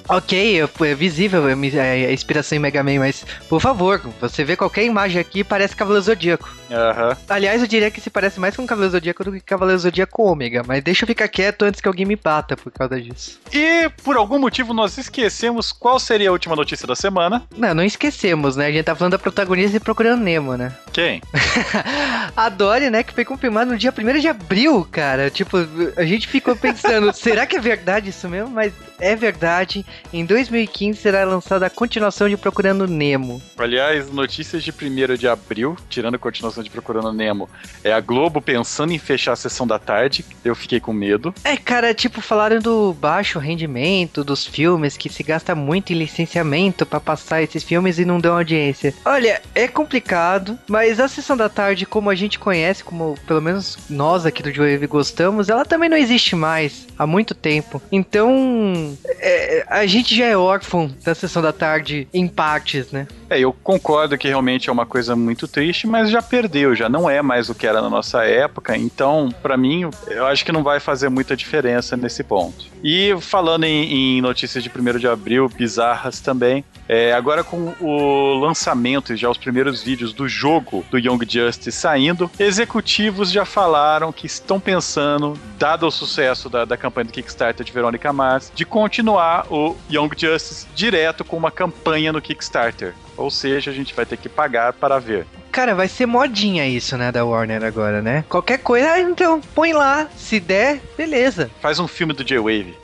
Ok, 0.08 0.60
é 0.62 0.96
visível 0.96 1.48
a 1.48 1.55
mi- 1.55 1.79
a 1.79 2.12
inspiração 2.12 2.55
em 2.55 2.60
Mega 2.60 2.84
Man, 2.84 2.98
mas, 2.98 3.24
por 3.48 3.62
favor, 3.62 4.01
você 4.19 4.43
vê 4.43 4.55
qualquer 4.55 4.84
imagem 4.84 5.22
aqui 5.22 5.43
parece 5.43 5.75
Cavaleiro 5.75 6.03
Zodíaco. 6.03 6.50
Aham. 6.71 7.17
Aliás, 7.27 7.61
eu 7.61 7.67
diria 7.67 7.91
que 7.91 8.01
se 8.01 8.09
parece 8.09 8.39
mais 8.39 8.55
com 8.55 8.65
Cavaleiro 8.65 8.91
Zodíaco 8.91 9.23
do 9.23 9.31
que 9.31 9.39
Cavaleiro 9.39 9.79
Zodíaco 9.79 10.23
Ômega, 10.23 10.63
mas 10.65 10.83
deixa 10.83 11.03
eu 11.03 11.07
ficar 11.07 11.27
quieto 11.27 11.63
antes 11.63 11.81
que 11.81 11.88
alguém 11.88 12.05
me 12.05 12.15
bata 12.15 12.55
por 12.55 12.71
causa 12.71 12.99
disso. 13.01 13.39
E 13.51 13.89
por 14.03 14.17
algum 14.17 14.39
motivo 14.39 14.73
nós 14.73 14.97
esquecemos 14.97 15.71
qual 15.71 15.99
seria 15.99 16.29
a 16.29 16.31
última 16.31 16.55
notícia 16.55 16.88
da 16.88 16.95
semana. 16.95 17.43
Não, 17.55 17.73
não 17.73 17.83
esquecemos, 17.83 18.55
né? 18.55 18.67
A 18.67 18.71
gente 18.71 18.85
tá 18.85 18.95
falando 18.95 19.13
da 19.13 19.19
protagonista 19.19 19.77
e 19.77 19.79
procurando 19.79 20.21
Nemo, 20.21 20.55
né? 20.55 20.75
Quem? 20.91 21.21
a 22.35 22.49
Dory, 22.49 22.89
né, 22.89 23.03
que 23.03 23.13
foi 23.13 23.25
confirmado 23.25 23.71
no 23.71 23.77
dia 23.77 23.93
1 23.95 24.19
de 24.19 24.27
abril, 24.27 24.88
cara. 24.91 25.29
Tipo, 25.29 25.57
a 25.95 26.05
gente 26.05 26.27
ficou 26.27 26.55
pensando, 26.55 27.11
será 27.15 27.45
que 27.45 27.55
é 27.55 27.59
verdade 27.59 28.09
isso 28.09 28.27
mesmo? 28.27 28.49
Mas 28.49 28.73
é 28.99 29.15
verdade. 29.15 29.85
Em 30.11 30.25
2015 30.25 30.99
será 30.99 31.23
lançada 31.23 31.65
a 31.65 31.69
continuação 31.69 32.29
de 32.29 32.38
Procurando 32.38 32.88
Nemo. 32.88 33.41
Aliás, 33.57 34.11
notícias 34.11 34.63
de 34.63 34.71
1 34.71 35.15
de 35.15 35.27
abril, 35.27 35.77
tirando 35.89 36.15
a 36.15 36.19
continuação 36.19 36.58
de 36.63 36.69
Procurando 36.69 37.11
Nemo, 37.11 37.49
é 37.83 37.91
a 37.91 37.99
Globo 37.99 38.41
pensando 38.41 38.93
em 38.93 38.99
fechar 38.99 39.33
a 39.33 39.35
sessão 39.35 39.65
da 39.65 39.79
tarde. 39.79 40.25
Eu 40.43 40.55
fiquei 40.55 40.79
com 40.79 40.93
medo. 40.93 41.33
É, 41.43 41.57
cara, 41.57 41.93
tipo, 41.93 42.21
falaram 42.21 42.59
do 42.59 42.93
baixo 42.93 43.39
rendimento 43.39 44.23
dos 44.23 44.45
filmes, 44.45 44.97
que 44.97 45.09
se 45.09 45.23
gasta 45.23 45.55
muito 45.55 45.93
em 45.93 45.97
licenciamento 45.97 46.85
pra 46.85 46.99
passar 46.99 47.41
esses 47.41 47.63
filmes 47.63 47.99
e 47.99 48.05
não 48.05 48.19
dão 48.19 48.35
audiência. 48.35 48.93
Olha, 49.05 49.41
é 49.55 49.67
complicado, 49.67 50.57
mas 50.67 50.99
a 50.99 51.07
sessão 51.07 51.35
da 51.35 51.49
tarde, 51.49 51.85
como 51.85 52.09
a 52.09 52.15
gente 52.15 52.39
conhece, 52.39 52.83
como 52.83 53.17
pelo 53.27 53.41
menos 53.41 53.77
nós 53.89 54.25
aqui 54.25 54.43
do 54.43 54.53
Joe 54.53 54.77
gostamos, 54.87 55.49
ela 55.49 55.65
também 55.65 55.89
não 55.89 55.97
existe 55.97 56.35
mais 56.35 56.87
há 56.97 57.05
muito 57.05 57.33
tempo. 57.33 57.81
Então, 57.91 58.95
é, 59.19 59.65
a 59.67 59.85
gente 59.85 60.15
já 60.15 60.25
é 60.25 60.37
órfão 60.37 60.93
da 61.03 61.15
sessão 61.15 61.41
da 61.41 61.53
tarde 61.53 62.07
em 62.13 62.27
partes, 62.27 62.91
né? 62.91 63.07
É, 63.29 63.39
eu 63.39 63.53
concordo 63.53 64.17
que 64.17 64.27
realmente 64.27 64.69
é 64.69 64.71
uma 64.71 64.86
coisa 64.86 65.15
muito 65.15 65.48
triste, 65.48 65.86
mas 65.86 66.09
já 66.09 66.21
perdeu, 66.21 66.75
já 66.75 66.89
não 66.89 67.09
é 67.09 67.21
mais 67.21 67.50
o 67.50 67.55
que 67.55 67.67
era 67.67 67.81
na 67.81 67.89
nossa 67.89 68.24
época. 68.24 68.75
Então, 68.75 69.29
pra 69.41 69.55
mim, 69.55 69.89
eu 70.07 70.25
acho 70.25 70.43
que 70.43 70.51
não 70.51 70.63
vai 70.63 70.79
fazer 70.79 71.09
muita 71.09 71.36
diferença 71.36 71.95
nesse 71.95 72.24
ponto. 72.24 72.65
E 72.83 73.15
falando 73.21 73.65
em, 73.65 74.17
em 74.17 74.21
notícias 74.21 74.63
de 74.63 74.69
1 74.69 74.98
de 74.98 75.07
abril, 75.07 75.48
bizarras 75.50 76.19
também, 76.19 76.63
é, 76.88 77.13
agora 77.13 77.43
com 77.43 77.75
o 77.79 78.39
lançamento 78.39 79.13
e 79.13 79.17
já 79.17 79.29
os 79.29 79.38
primeiros 79.38 79.83
vídeos 79.83 80.12
do 80.12 80.27
jogo 80.27 80.83
do 80.89 80.98
Young 80.98 81.19
Justice 81.27 81.71
saindo, 81.71 82.31
executivos 82.39 83.31
já 83.31 83.45
falaram 83.45 84.12
que 84.12 84.25
estão 84.25 84.59
pensando, 84.59 85.38
dado 85.57 85.86
o 85.86 85.91
sucesso 85.91 86.50
da, 86.50 86.65
da 86.65 86.77
campanha 86.77 87.05
do 87.05 87.13
Kickstarter 87.13 87.63
de 87.63 87.71
Verônica 87.71 88.12
Mars, 88.12 88.51
de 88.55 88.65
continuar 88.65 89.45
o 89.51 89.75
Young 89.91 90.09
Justice 90.17 90.65
direto 90.74 91.24
com 91.24 91.38
uma 91.38 91.51
campanha 91.51 92.12
no 92.12 92.21
Kickstarter. 92.21 92.95
Ou 93.19 93.29
seja, 93.29 93.69
a 93.69 93.73
gente 93.73 93.93
vai 93.93 94.05
ter 94.05 94.17
que 94.17 94.29
pagar 94.29 94.71
para 94.73 94.97
ver. 94.97 95.27
Cara, 95.51 95.75
vai 95.75 95.88
ser 95.88 96.05
modinha 96.05 96.65
isso, 96.65 96.97
né, 96.97 97.11
da 97.11 97.25
Warner 97.25 97.63
agora, 97.63 98.01
né? 98.01 98.23
Qualquer 98.29 98.59
coisa, 98.59 98.91
ah, 98.91 98.99
então 98.99 99.41
põe 99.53 99.73
lá. 99.73 100.07
Se 100.15 100.39
der, 100.39 100.79
beleza. 100.97 101.51
Faz 101.61 101.79
um 101.79 101.88
filme 101.88 102.13
do 102.13 102.23
J-Wave. 102.23 102.77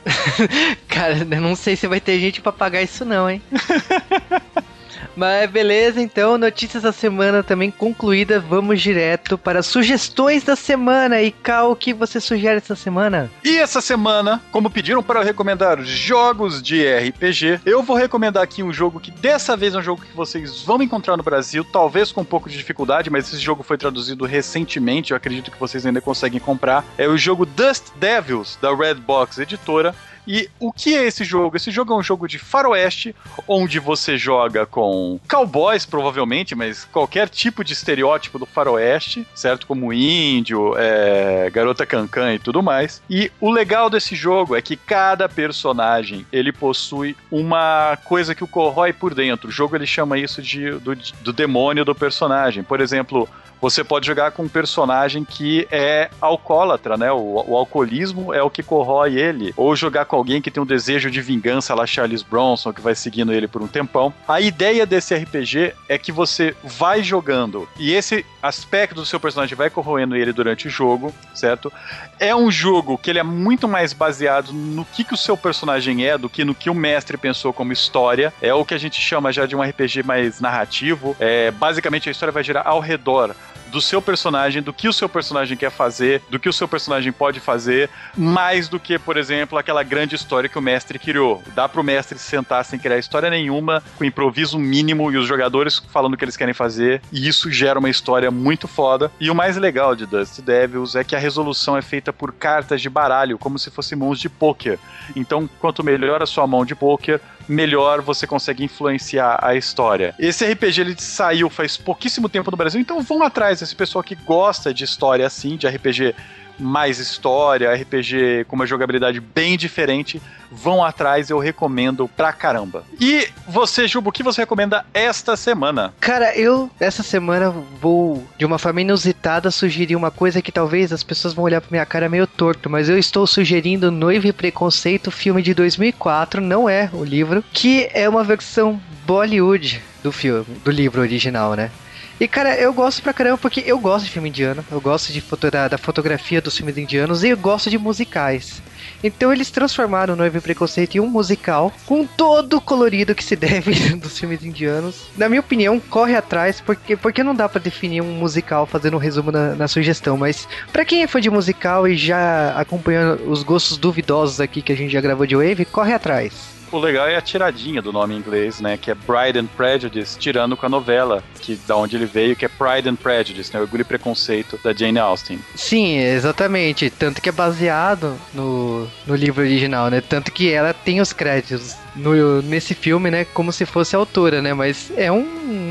Cara, 0.88 1.18
eu 1.18 1.40
não 1.40 1.56
sei 1.56 1.74
se 1.74 1.86
vai 1.86 2.00
ter 2.00 2.20
gente 2.20 2.42
pra 2.42 2.52
pagar 2.52 2.82
isso 2.82 3.04
não, 3.04 3.30
hein? 3.30 3.40
Mas 5.16 5.50
beleza, 5.50 6.00
então, 6.00 6.38
notícias 6.38 6.82
da 6.82 6.92
semana 6.92 7.42
também 7.42 7.70
concluída. 7.70 8.40
Vamos 8.40 8.80
direto 8.80 9.38
para 9.38 9.62
sugestões 9.62 10.42
da 10.44 10.56
semana. 10.56 11.22
E 11.22 11.30
Cal, 11.30 11.72
o 11.72 11.76
que 11.76 11.92
você 11.92 12.20
sugere 12.20 12.58
essa 12.58 12.76
semana? 12.76 13.30
E 13.44 13.56
essa 13.56 13.80
semana, 13.80 14.42
como 14.50 14.70
pediram 14.70 15.02
para 15.02 15.20
eu 15.20 15.24
recomendar 15.24 15.82
jogos 15.82 16.62
de 16.62 16.84
RPG, 16.86 17.60
eu 17.64 17.82
vou 17.82 17.96
recomendar 17.96 18.42
aqui 18.42 18.62
um 18.62 18.72
jogo 18.72 19.00
que 19.00 19.10
dessa 19.10 19.56
vez 19.56 19.74
é 19.74 19.78
um 19.78 19.82
jogo 19.82 20.02
que 20.02 20.16
vocês 20.16 20.62
vão 20.62 20.80
encontrar 20.82 21.16
no 21.16 21.22
Brasil, 21.22 21.64
talvez 21.64 22.12
com 22.12 22.20
um 22.20 22.24
pouco 22.24 22.48
de 22.48 22.56
dificuldade, 22.56 23.10
mas 23.10 23.32
esse 23.32 23.42
jogo 23.42 23.62
foi 23.62 23.78
traduzido 23.78 24.24
recentemente, 24.24 25.10
eu 25.12 25.16
acredito 25.16 25.50
que 25.50 25.58
vocês 25.58 25.84
ainda 25.86 26.00
conseguem 26.00 26.40
comprar. 26.40 26.84
É 26.98 27.08
o 27.08 27.16
jogo 27.16 27.46
Dust 27.46 27.84
Devils, 27.96 28.58
da 28.60 28.74
Redbox 28.74 29.38
Editora. 29.38 29.94
E 30.26 30.48
o 30.58 30.72
que 30.72 30.94
é 30.94 31.04
esse 31.04 31.24
jogo? 31.24 31.56
Esse 31.56 31.70
jogo 31.70 31.92
é 31.92 31.96
um 31.96 32.02
jogo 32.02 32.26
de 32.26 32.38
faroeste, 32.38 33.14
onde 33.46 33.78
você 33.78 34.18
joga 34.18 34.66
com 34.66 35.20
cowboys, 35.28 35.86
provavelmente, 35.86 36.54
mas 36.54 36.84
qualquer 36.84 37.28
tipo 37.28 37.62
de 37.62 37.72
estereótipo 37.72 38.38
do 38.38 38.46
faroeste, 38.46 39.26
certo? 39.34 39.66
Como 39.66 39.92
índio, 39.92 40.74
é, 40.76 41.48
garota 41.50 41.86
cancan 41.86 42.34
e 42.34 42.38
tudo 42.38 42.62
mais. 42.62 43.02
E 43.08 43.30
o 43.40 43.50
legal 43.50 43.88
desse 43.88 44.16
jogo 44.16 44.56
é 44.56 44.62
que 44.62 44.76
cada 44.76 45.28
personagem, 45.28 46.26
ele 46.32 46.52
possui 46.52 47.16
uma 47.30 47.96
coisa 48.04 48.34
que 48.34 48.44
o 48.44 48.48
corrói 48.48 48.92
por 48.92 49.14
dentro. 49.14 49.48
O 49.48 49.52
jogo, 49.52 49.76
ele 49.76 49.86
chama 49.86 50.18
isso 50.18 50.42
de, 50.42 50.70
do, 50.72 50.96
do 51.22 51.32
demônio 51.32 51.84
do 51.84 51.94
personagem. 51.94 52.62
Por 52.62 52.80
exemplo, 52.80 53.28
você 53.60 53.82
pode 53.82 54.06
jogar 54.06 54.32
com 54.32 54.44
um 54.44 54.48
personagem 54.48 55.24
que 55.24 55.66
é 55.70 56.10
alcoólatra, 56.20 56.96
né? 56.96 57.10
O, 57.10 57.44
o, 57.46 57.56
alcoolismo 57.56 58.32
é 58.32 58.42
o 58.42 58.50
que 58.50 58.62
corrói 58.62 59.18
ele. 59.18 59.52
Ou 59.56 59.74
jogar 59.74 60.04
com 60.04 60.15
alguém 60.16 60.40
que 60.40 60.50
tem 60.50 60.62
um 60.62 60.66
desejo 60.66 61.10
de 61.10 61.20
vingança, 61.20 61.74
lá 61.74 61.86
Charles 61.86 62.22
Bronson, 62.22 62.72
que 62.72 62.80
vai 62.80 62.94
seguindo 62.94 63.32
ele 63.32 63.46
por 63.46 63.62
um 63.62 63.68
tempão. 63.68 64.12
A 64.26 64.40
ideia 64.40 64.86
desse 64.86 65.14
RPG 65.14 65.74
é 65.88 65.98
que 65.98 66.12
você 66.12 66.54
vai 66.64 67.02
jogando 67.02 67.68
e 67.78 67.92
esse 67.92 68.24
aspecto 68.42 68.96
do 68.96 69.06
seu 69.06 69.20
personagem 69.20 69.56
vai 69.56 69.70
corroendo 69.70 70.16
ele 70.16 70.32
durante 70.32 70.66
o 70.66 70.70
jogo, 70.70 71.14
certo? 71.34 71.72
É 72.18 72.34
um 72.34 72.50
jogo 72.50 72.98
que 72.98 73.10
ele 73.10 73.18
é 73.18 73.22
muito 73.22 73.68
mais 73.68 73.92
baseado 73.92 74.52
no 74.52 74.84
que, 74.84 75.04
que 75.04 75.14
o 75.14 75.16
seu 75.16 75.36
personagem 75.36 76.06
é 76.06 76.16
do 76.16 76.28
que 76.28 76.44
no 76.44 76.54
que 76.54 76.70
o 76.70 76.74
mestre 76.74 77.16
pensou 77.16 77.52
como 77.52 77.72
história. 77.72 78.32
É 78.40 78.52
o 78.54 78.64
que 78.64 78.74
a 78.74 78.78
gente 78.78 79.00
chama 79.00 79.32
já 79.32 79.46
de 79.46 79.54
um 79.54 79.62
RPG 79.62 80.02
mais 80.02 80.40
narrativo. 80.40 81.16
É, 81.18 81.50
basicamente 81.50 82.08
a 82.08 82.12
história 82.12 82.32
vai 82.32 82.44
girar 82.44 82.66
ao 82.66 82.80
redor 82.80 83.34
do 83.70 83.80
seu 83.80 84.00
personagem, 84.00 84.62
do 84.62 84.72
que 84.72 84.88
o 84.88 84.92
seu 84.92 85.08
personagem 85.08 85.56
quer 85.56 85.70
fazer, 85.70 86.22
do 86.30 86.38
que 86.38 86.48
o 86.48 86.52
seu 86.52 86.68
personagem 86.68 87.12
pode 87.12 87.40
fazer, 87.40 87.90
mais 88.16 88.68
do 88.68 88.78
que, 88.80 88.98
por 88.98 89.16
exemplo, 89.16 89.58
aquela 89.58 89.82
grande 89.82 90.14
história 90.14 90.48
que 90.48 90.58
o 90.58 90.62
mestre 90.62 90.98
criou. 90.98 91.42
Dá 91.54 91.68
pro 91.68 91.84
mestre 91.84 92.18
sentar 92.18 92.64
sem 92.64 92.78
criar 92.78 92.98
história 92.98 93.30
nenhuma, 93.30 93.82
com 93.96 94.04
improviso 94.04 94.58
mínimo 94.58 95.10
e 95.10 95.16
os 95.16 95.26
jogadores 95.26 95.82
falando 95.90 96.14
o 96.14 96.16
que 96.16 96.24
eles 96.24 96.36
querem 96.36 96.54
fazer, 96.54 97.02
e 97.12 97.26
isso 97.26 97.50
gera 97.50 97.78
uma 97.78 97.90
história 97.90 98.30
muito 98.30 98.66
foda. 98.68 99.10
E 99.20 99.30
o 99.30 99.34
mais 99.34 99.56
legal 99.56 99.94
de 99.94 100.06
Dust 100.06 100.40
Devils 100.40 100.94
é 100.94 101.04
que 101.04 101.16
a 101.16 101.18
resolução 101.18 101.76
é 101.76 101.82
feita 101.82 102.12
por 102.12 102.32
cartas 102.32 102.80
de 102.80 102.88
baralho, 102.88 103.38
como 103.38 103.58
se 103.58 103.70
fossem 103.70 103.98
mãos 103.98 104.18
de 104.18 104.28
pôquer. 104.28 104.78
Então, 105.14 105.48
quanto 105.60 105.84
melhor 105.84 106.22
a 106.22 106.26
sua 106.26 106.46
mão 106.46 106.64
de 106.64 106.74
pôquer, 106.74 107.20
melhor 107.48 108.00
você 108.00 108.26
consegue 108.26 108.64
influenciar 108.64 109.38
a 109.42 109.54
história. 109.54 110.14
Esse 110.18 110.44
RPG 110.44 110.80
ele 110.80 110.96
saiu 110.98 111.48
faz 111.48 111.76
pouquíssimo 111.76 112.28
tempo 112.28 112.50
no 112.50 112.56
Brasil, 112.56 112.80
então 112.80 113.00
vão 113.02 113.22
atrás 113.22 113.60
desse 113.60 113.74
pessoal 113.74 114.02
que 114.02 114.14
gosta 114.14 114.72
de 114.72 114.84
história 114.84 115.26
assim, 115.26 115.56
de 115.56 115.66
RPG 115.66 116.14
mais 116.58 116.98
história, 116.98 117.72
RPG 117.74 118.46
com 118.48 118.56
uma 118.56 118.66
jogabilidade 118.66 119.20
bem 119.20 119.56
diferente, 119.56 120.20
vão 120.50 120.84
atrás, 120.84 121.30
eu 121.30 121.38
recomendo 121.38 122.08
pra 122.08 122.32
caramba. 122.32 122.84
E 123.00 123.28
você, 123.46 123.86
Jubo, 123.86 124.10
o 124.10 124.12
que 124.12 124.22
você 124.22 124.42
recomenda 124.42 124.84
esta 124.94 125.36
semana? 125.36 125.92
Cara, 126.00 126.36
eu 126.36 126.70
essa 126.80 127.02
semana 127.02 127.50
vou, 127.80 128.26
de 128.38 128.44
uma 128.44 128.58
forma 128.58 128.80
inusitada, 128.80 129.50
sugerir 129.50 129.96
uma 129.96 130.10
coisa 130.10 130.42
que 130.42 130.52
talvez 130.52 130.92
as 130.92 131.02
pessoas 131.02 131.34
vão 131.34 131.44
olhar 131.44 131.60
pra 131.60 131.70
minha 131.70 131.86
cara 131.86 132.08
meio 132.08 132.26
torto, 132.26 132.70
mas 132.70 132.88
eu 132.88 132.98
estou 132.98 133.26
sugerindo 133.26 133.90
Noiva 133.90 134.28
e 134.28 134.32
Preconceito, 134.32 135.10
filme 135.10 135.42
de 135.42 135.54
2004, 135.54 136.40
não 136.40 136.68
é 136.68 136.88
o 136.92 137.04
livro, 137.04 137.44
que 137.52 137.88
é 137.92 138.08
uma 138.08 138.24
versão 138.24 138.80
Bollywood 139.06 139.82
do 140.02 140.12
filme, 140.12 140.46
do 140.64 140.70
livro 140.70 141.00
original, 141.00 141.54
né? 141.54 141.70
E, 142.18 142.26
cara, 142.26 142.54
eu 142.54 142.72
gosto 142.72 143.02
pra 143.02 143.12
caramba 143.12 143.36
porque 143.36 143.62
eu 143.66 143.78
gosto 143.78 144.06
de 144.06 144.10
filme 144.10 144.30
indiano, 144.30 144.64
eu 144.70 144.80
gosto 144.80 145.12
de 145.12 145.20
foto, 145.20 145.50
da, 145.50 145.68
da, 145.68 145.76
fotografia 145.76 146.40
dos 146.40 146.56
filmes 146.56 146.78
indianos 146.78 147.22
e 147.22 147.28
eu 147.28 147.36
gosto 147.36 147.68
de 147.68 147.76
musicais. 147.76 148.62
Então 149.04 149.30
eles 149.30 149.50
transformaram 149.50 150.16
Noivo 150.16 150.38
e 150.38 150.40
Preconceito 150.40 150.94
em 150.94 151.00
um 151.00 151.08
musical 151.08 151.70
com 151.84 152.06
todo 152.06 152.56
o 152.56 152.60
colorido 152.60 153.14
que 153.14 153.22
se 153.22 153.36
deve 153.36 153.72
dos 153.96 154.18
filmes 154.18 154.42
indianos. 154.42 155.08
Na 155.14 155.28
minha 155.28 155.40
opinião, 155.40 155.78
corre 155.78 156.16
atrás, 156.16 156.58
porque, 156.58 156.96
porque 156.96 157.22
não 157.22 157.34
dá 157.34 157.50
para 157.50 157.60
definir 157.60 158.00
um 158.00 158.12
musical 158.12 158.64
fazendo 158.64 158.94
um 158.94 159.00
resumo 159.00 159.30
na, 159.30 159.54
na 159.54 159.68
sugestão, 159.68 160.16
mas 160.16 160.48
para 160.72 160.86
quem 160.86 161.02
é 161.02 161.06
fã 161.06 161.20
de 161.20 161.28
musical 161.28 161.86
e 161.86 161.96
já 161.96 162.58
acompanhando 162.58 163.30
os 163.30 163.42
gostos 163.42 163.76
duvidosos 163.76 164.40
aqui 164.40 164.62
que 164.62 164.72
a 164.72 164.76
gente 164.76 164.92
já 164.92 165.02
gravou 165.02 165.26
de 165.26 165.36
Wave, 165.36 165.66
corre 165.66 165.92
atrás. 165.92 166.55
O 166.76 166.78
legal 166.78 167.08
é 167.08 167.16
a 167.16 167.22
tiradinha 167.22 167.80
do 167.80 167.90
nome 167.90 168.14
em 168.14 168.18
inglês, 168.18 168.60
né? 168.60 168.76
Que 168.76 168.90
é 168.90 168.94
Pride 168.94 169.38
and 169.38 169.46
Prejudice, 169.46 170.18
tirando 170.18 170.58
com 170.58 170.66
a 170.66 170.68
novela, 170.68 171.24
que 171.40 171.56
da 171.66 171.74
onde 171.74 171.96
ele 171.96 172.04
veio, 172.04 172.36
que 172.36 172.44
é 172.44 172.48
Pride 172.48 172.86
and 172.86 172.96
Prejudice, 172.96 173.50
né? 173.50 173.58
Orgulho 173.58 173.80
e 173.80 173.84
Preconceito, 173.84 174.60
da 174.62 174.74
Jane 174.74 174.98
Austen. 174.98 175.40
Sim, 175.54 175.96
exatamente. 175.96 176.90
Tanto 176.90 177.22
que 177.22 177.30
é 177.30 177.32
baseado 177.32 178.14
no, 178.34 178.75
no 179.06 179.14
livro 179.14 179.42
original, 179.42 179.88
né? 179.88 180.00
Tanto 180.00 180.32
que 180.32 180.50
ela 180.50 180.72
tem 180.72 181.00
os 181.00 181.12
créditos 181.12 181.74
no, 181.96 182.42
nesse 182.42 182.74
filme, 182.74 183.10
né? 183.10 183.24
Como 183.24 183.52
se 183.52 183.64
fosse 183.64 183.96
a 183.96 183.98
autora, 183.98 184.42
né? 184.42 184.52
Mas 184.54 184.92
é 184.96 185.10
um 185.10 185.24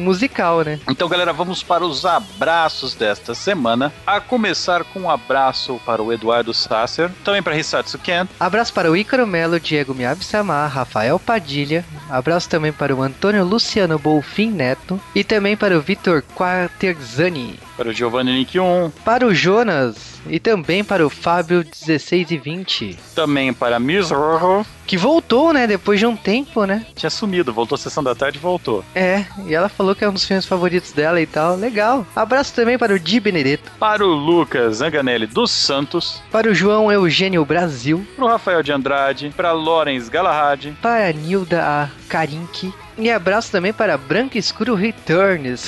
musical, 0.03 0.61
né? 0.61 0.79
Então, 0.89 1.07
galera, 1.07 1.33
vamos 1.33 1.63
para 1.63 1.85
os 1.85 2.05
abraços 2.05 2.95
desta 2.95 3.33
semana. 3.33 3.93
A 4.05 4.19
começar 4.19 4.83
com 4.83 5.01
um 5.01 5.09
abraço 5.09 5.79
para 5.85 6.01
o 6.01 6.11
Eduardo 6.11 6.53
Sasser, 6.53 7.11
também 7.23 7.43
para 7.43 7.57
Hisatsu 7.57 7.97
Ken. 7.97 8.27
Abraço 8.39 8.73
para 8.73 8.91
o 8.91 8.97
Ícaro 8.97 9.27
Melo, 9.27 9.59
Diego 9.59 9.93
Miyabi-sama, 9.93 10.65
Rafael 10.67 11.19
Padilha. 11.19 11.85
Abraço 12.09 12.49
também 12.49 12.71
para 12.71 12.95
o 12.95 13.01
Antônio 13.01 13.43
Luciano 13.43 13.99
Bolfin 13.99 14.51
Neto. 14.51 14.99
E 15.13 15.23
também 15.23 15.55
para 15.55 15.77
o 15.77 15.81
Vitor 15.81 16.23
Quaterzani. 16.35 17.59
Para 17.77 17.89
o 17.89 17.93
Giovanni 17.93 18.31
Nick 18.31 18.59
1. 18.59 18.91
Para 19.03 19.25
o 19.25 19.33
Jonas. 19.33 20.15
E 20.27 20.39
também 20.39 20.83
para 20.83 21.05
o 21.05 21.09
Fábio 21.09 21.63
16 21.63 22.31
e 22.31 22.37
20. 22.37 22.97
Também 23.13 23.53
para 23.53 23.79
Mizorro. 23.79 24.65
Que 24.87 24.97
voltou, 24.97 25.51
né? 25.51 25.67
Depois 25.67 25.99
de 25.99 26.05
um 26.05 26.15
tempo, 26.15 26.65
né? 26.65 26.85
Tinha 26.95 27.09
sumido, 27.09 27.53
voltou 27.53 27.75
a 27.75 27.79
sessão 27.79 28.03
da 28.03 28.15
tarde 28.15 28.37
e 28.37 28.41
voltou. 28.41 28.83
É, 28.93 29.25
e 29.45 29.53
ela 29.53 29.67
falou 29.67 29.95
que 29.95 30.03
é 30.03 30.09
um 30.09 30.13
dos 30.13 30.25
filmes 30.25 30.45
favoritos 30.45 30.91
dela 30.91 31.19
e 31.19 31.25
tal. 31.25 31.55
Legal. 31.55 32.05
Abraço 32.15 32.53
também 32.53 32.77
para 32.77 32.93
o 32.93 32.99
Di 32.99 33.19
Benedetto. 33.19 33.71
Para 33.79 34.05
o 34.05 34.07
Lucas 34.07 34.77
Zanganelli 34.77 35.27
dos 35.27 35.51
Santos. 35.51 36.21
Para 36.31 36.49
o 36.49 36.55
João 36.55 36.91
Eugênio 36.91 37.43
Brasil. 37.45 38.05
Para 38.15 38.25
o 38.25 38.27
Rafael 38.27 38.63
de 38.63 38.71
Andrade. 38.71 39.33
Para 39.35 39.51
Lorenz 39.51 40.07
Galahad. 40.07 40.71
Para 40.81 41.09
a 41.09 41.11
Nilda 41.11 41.63
A. 41.63 41.89
Karinki. 42.07 42.73
E 42.97 43.11
abraço 43.11 43.51
também 43.51 43.73
para 43.73 43.97
Branco 43.97 44.37
Escuro 44.37 44.73
Returns. 44.73 45.65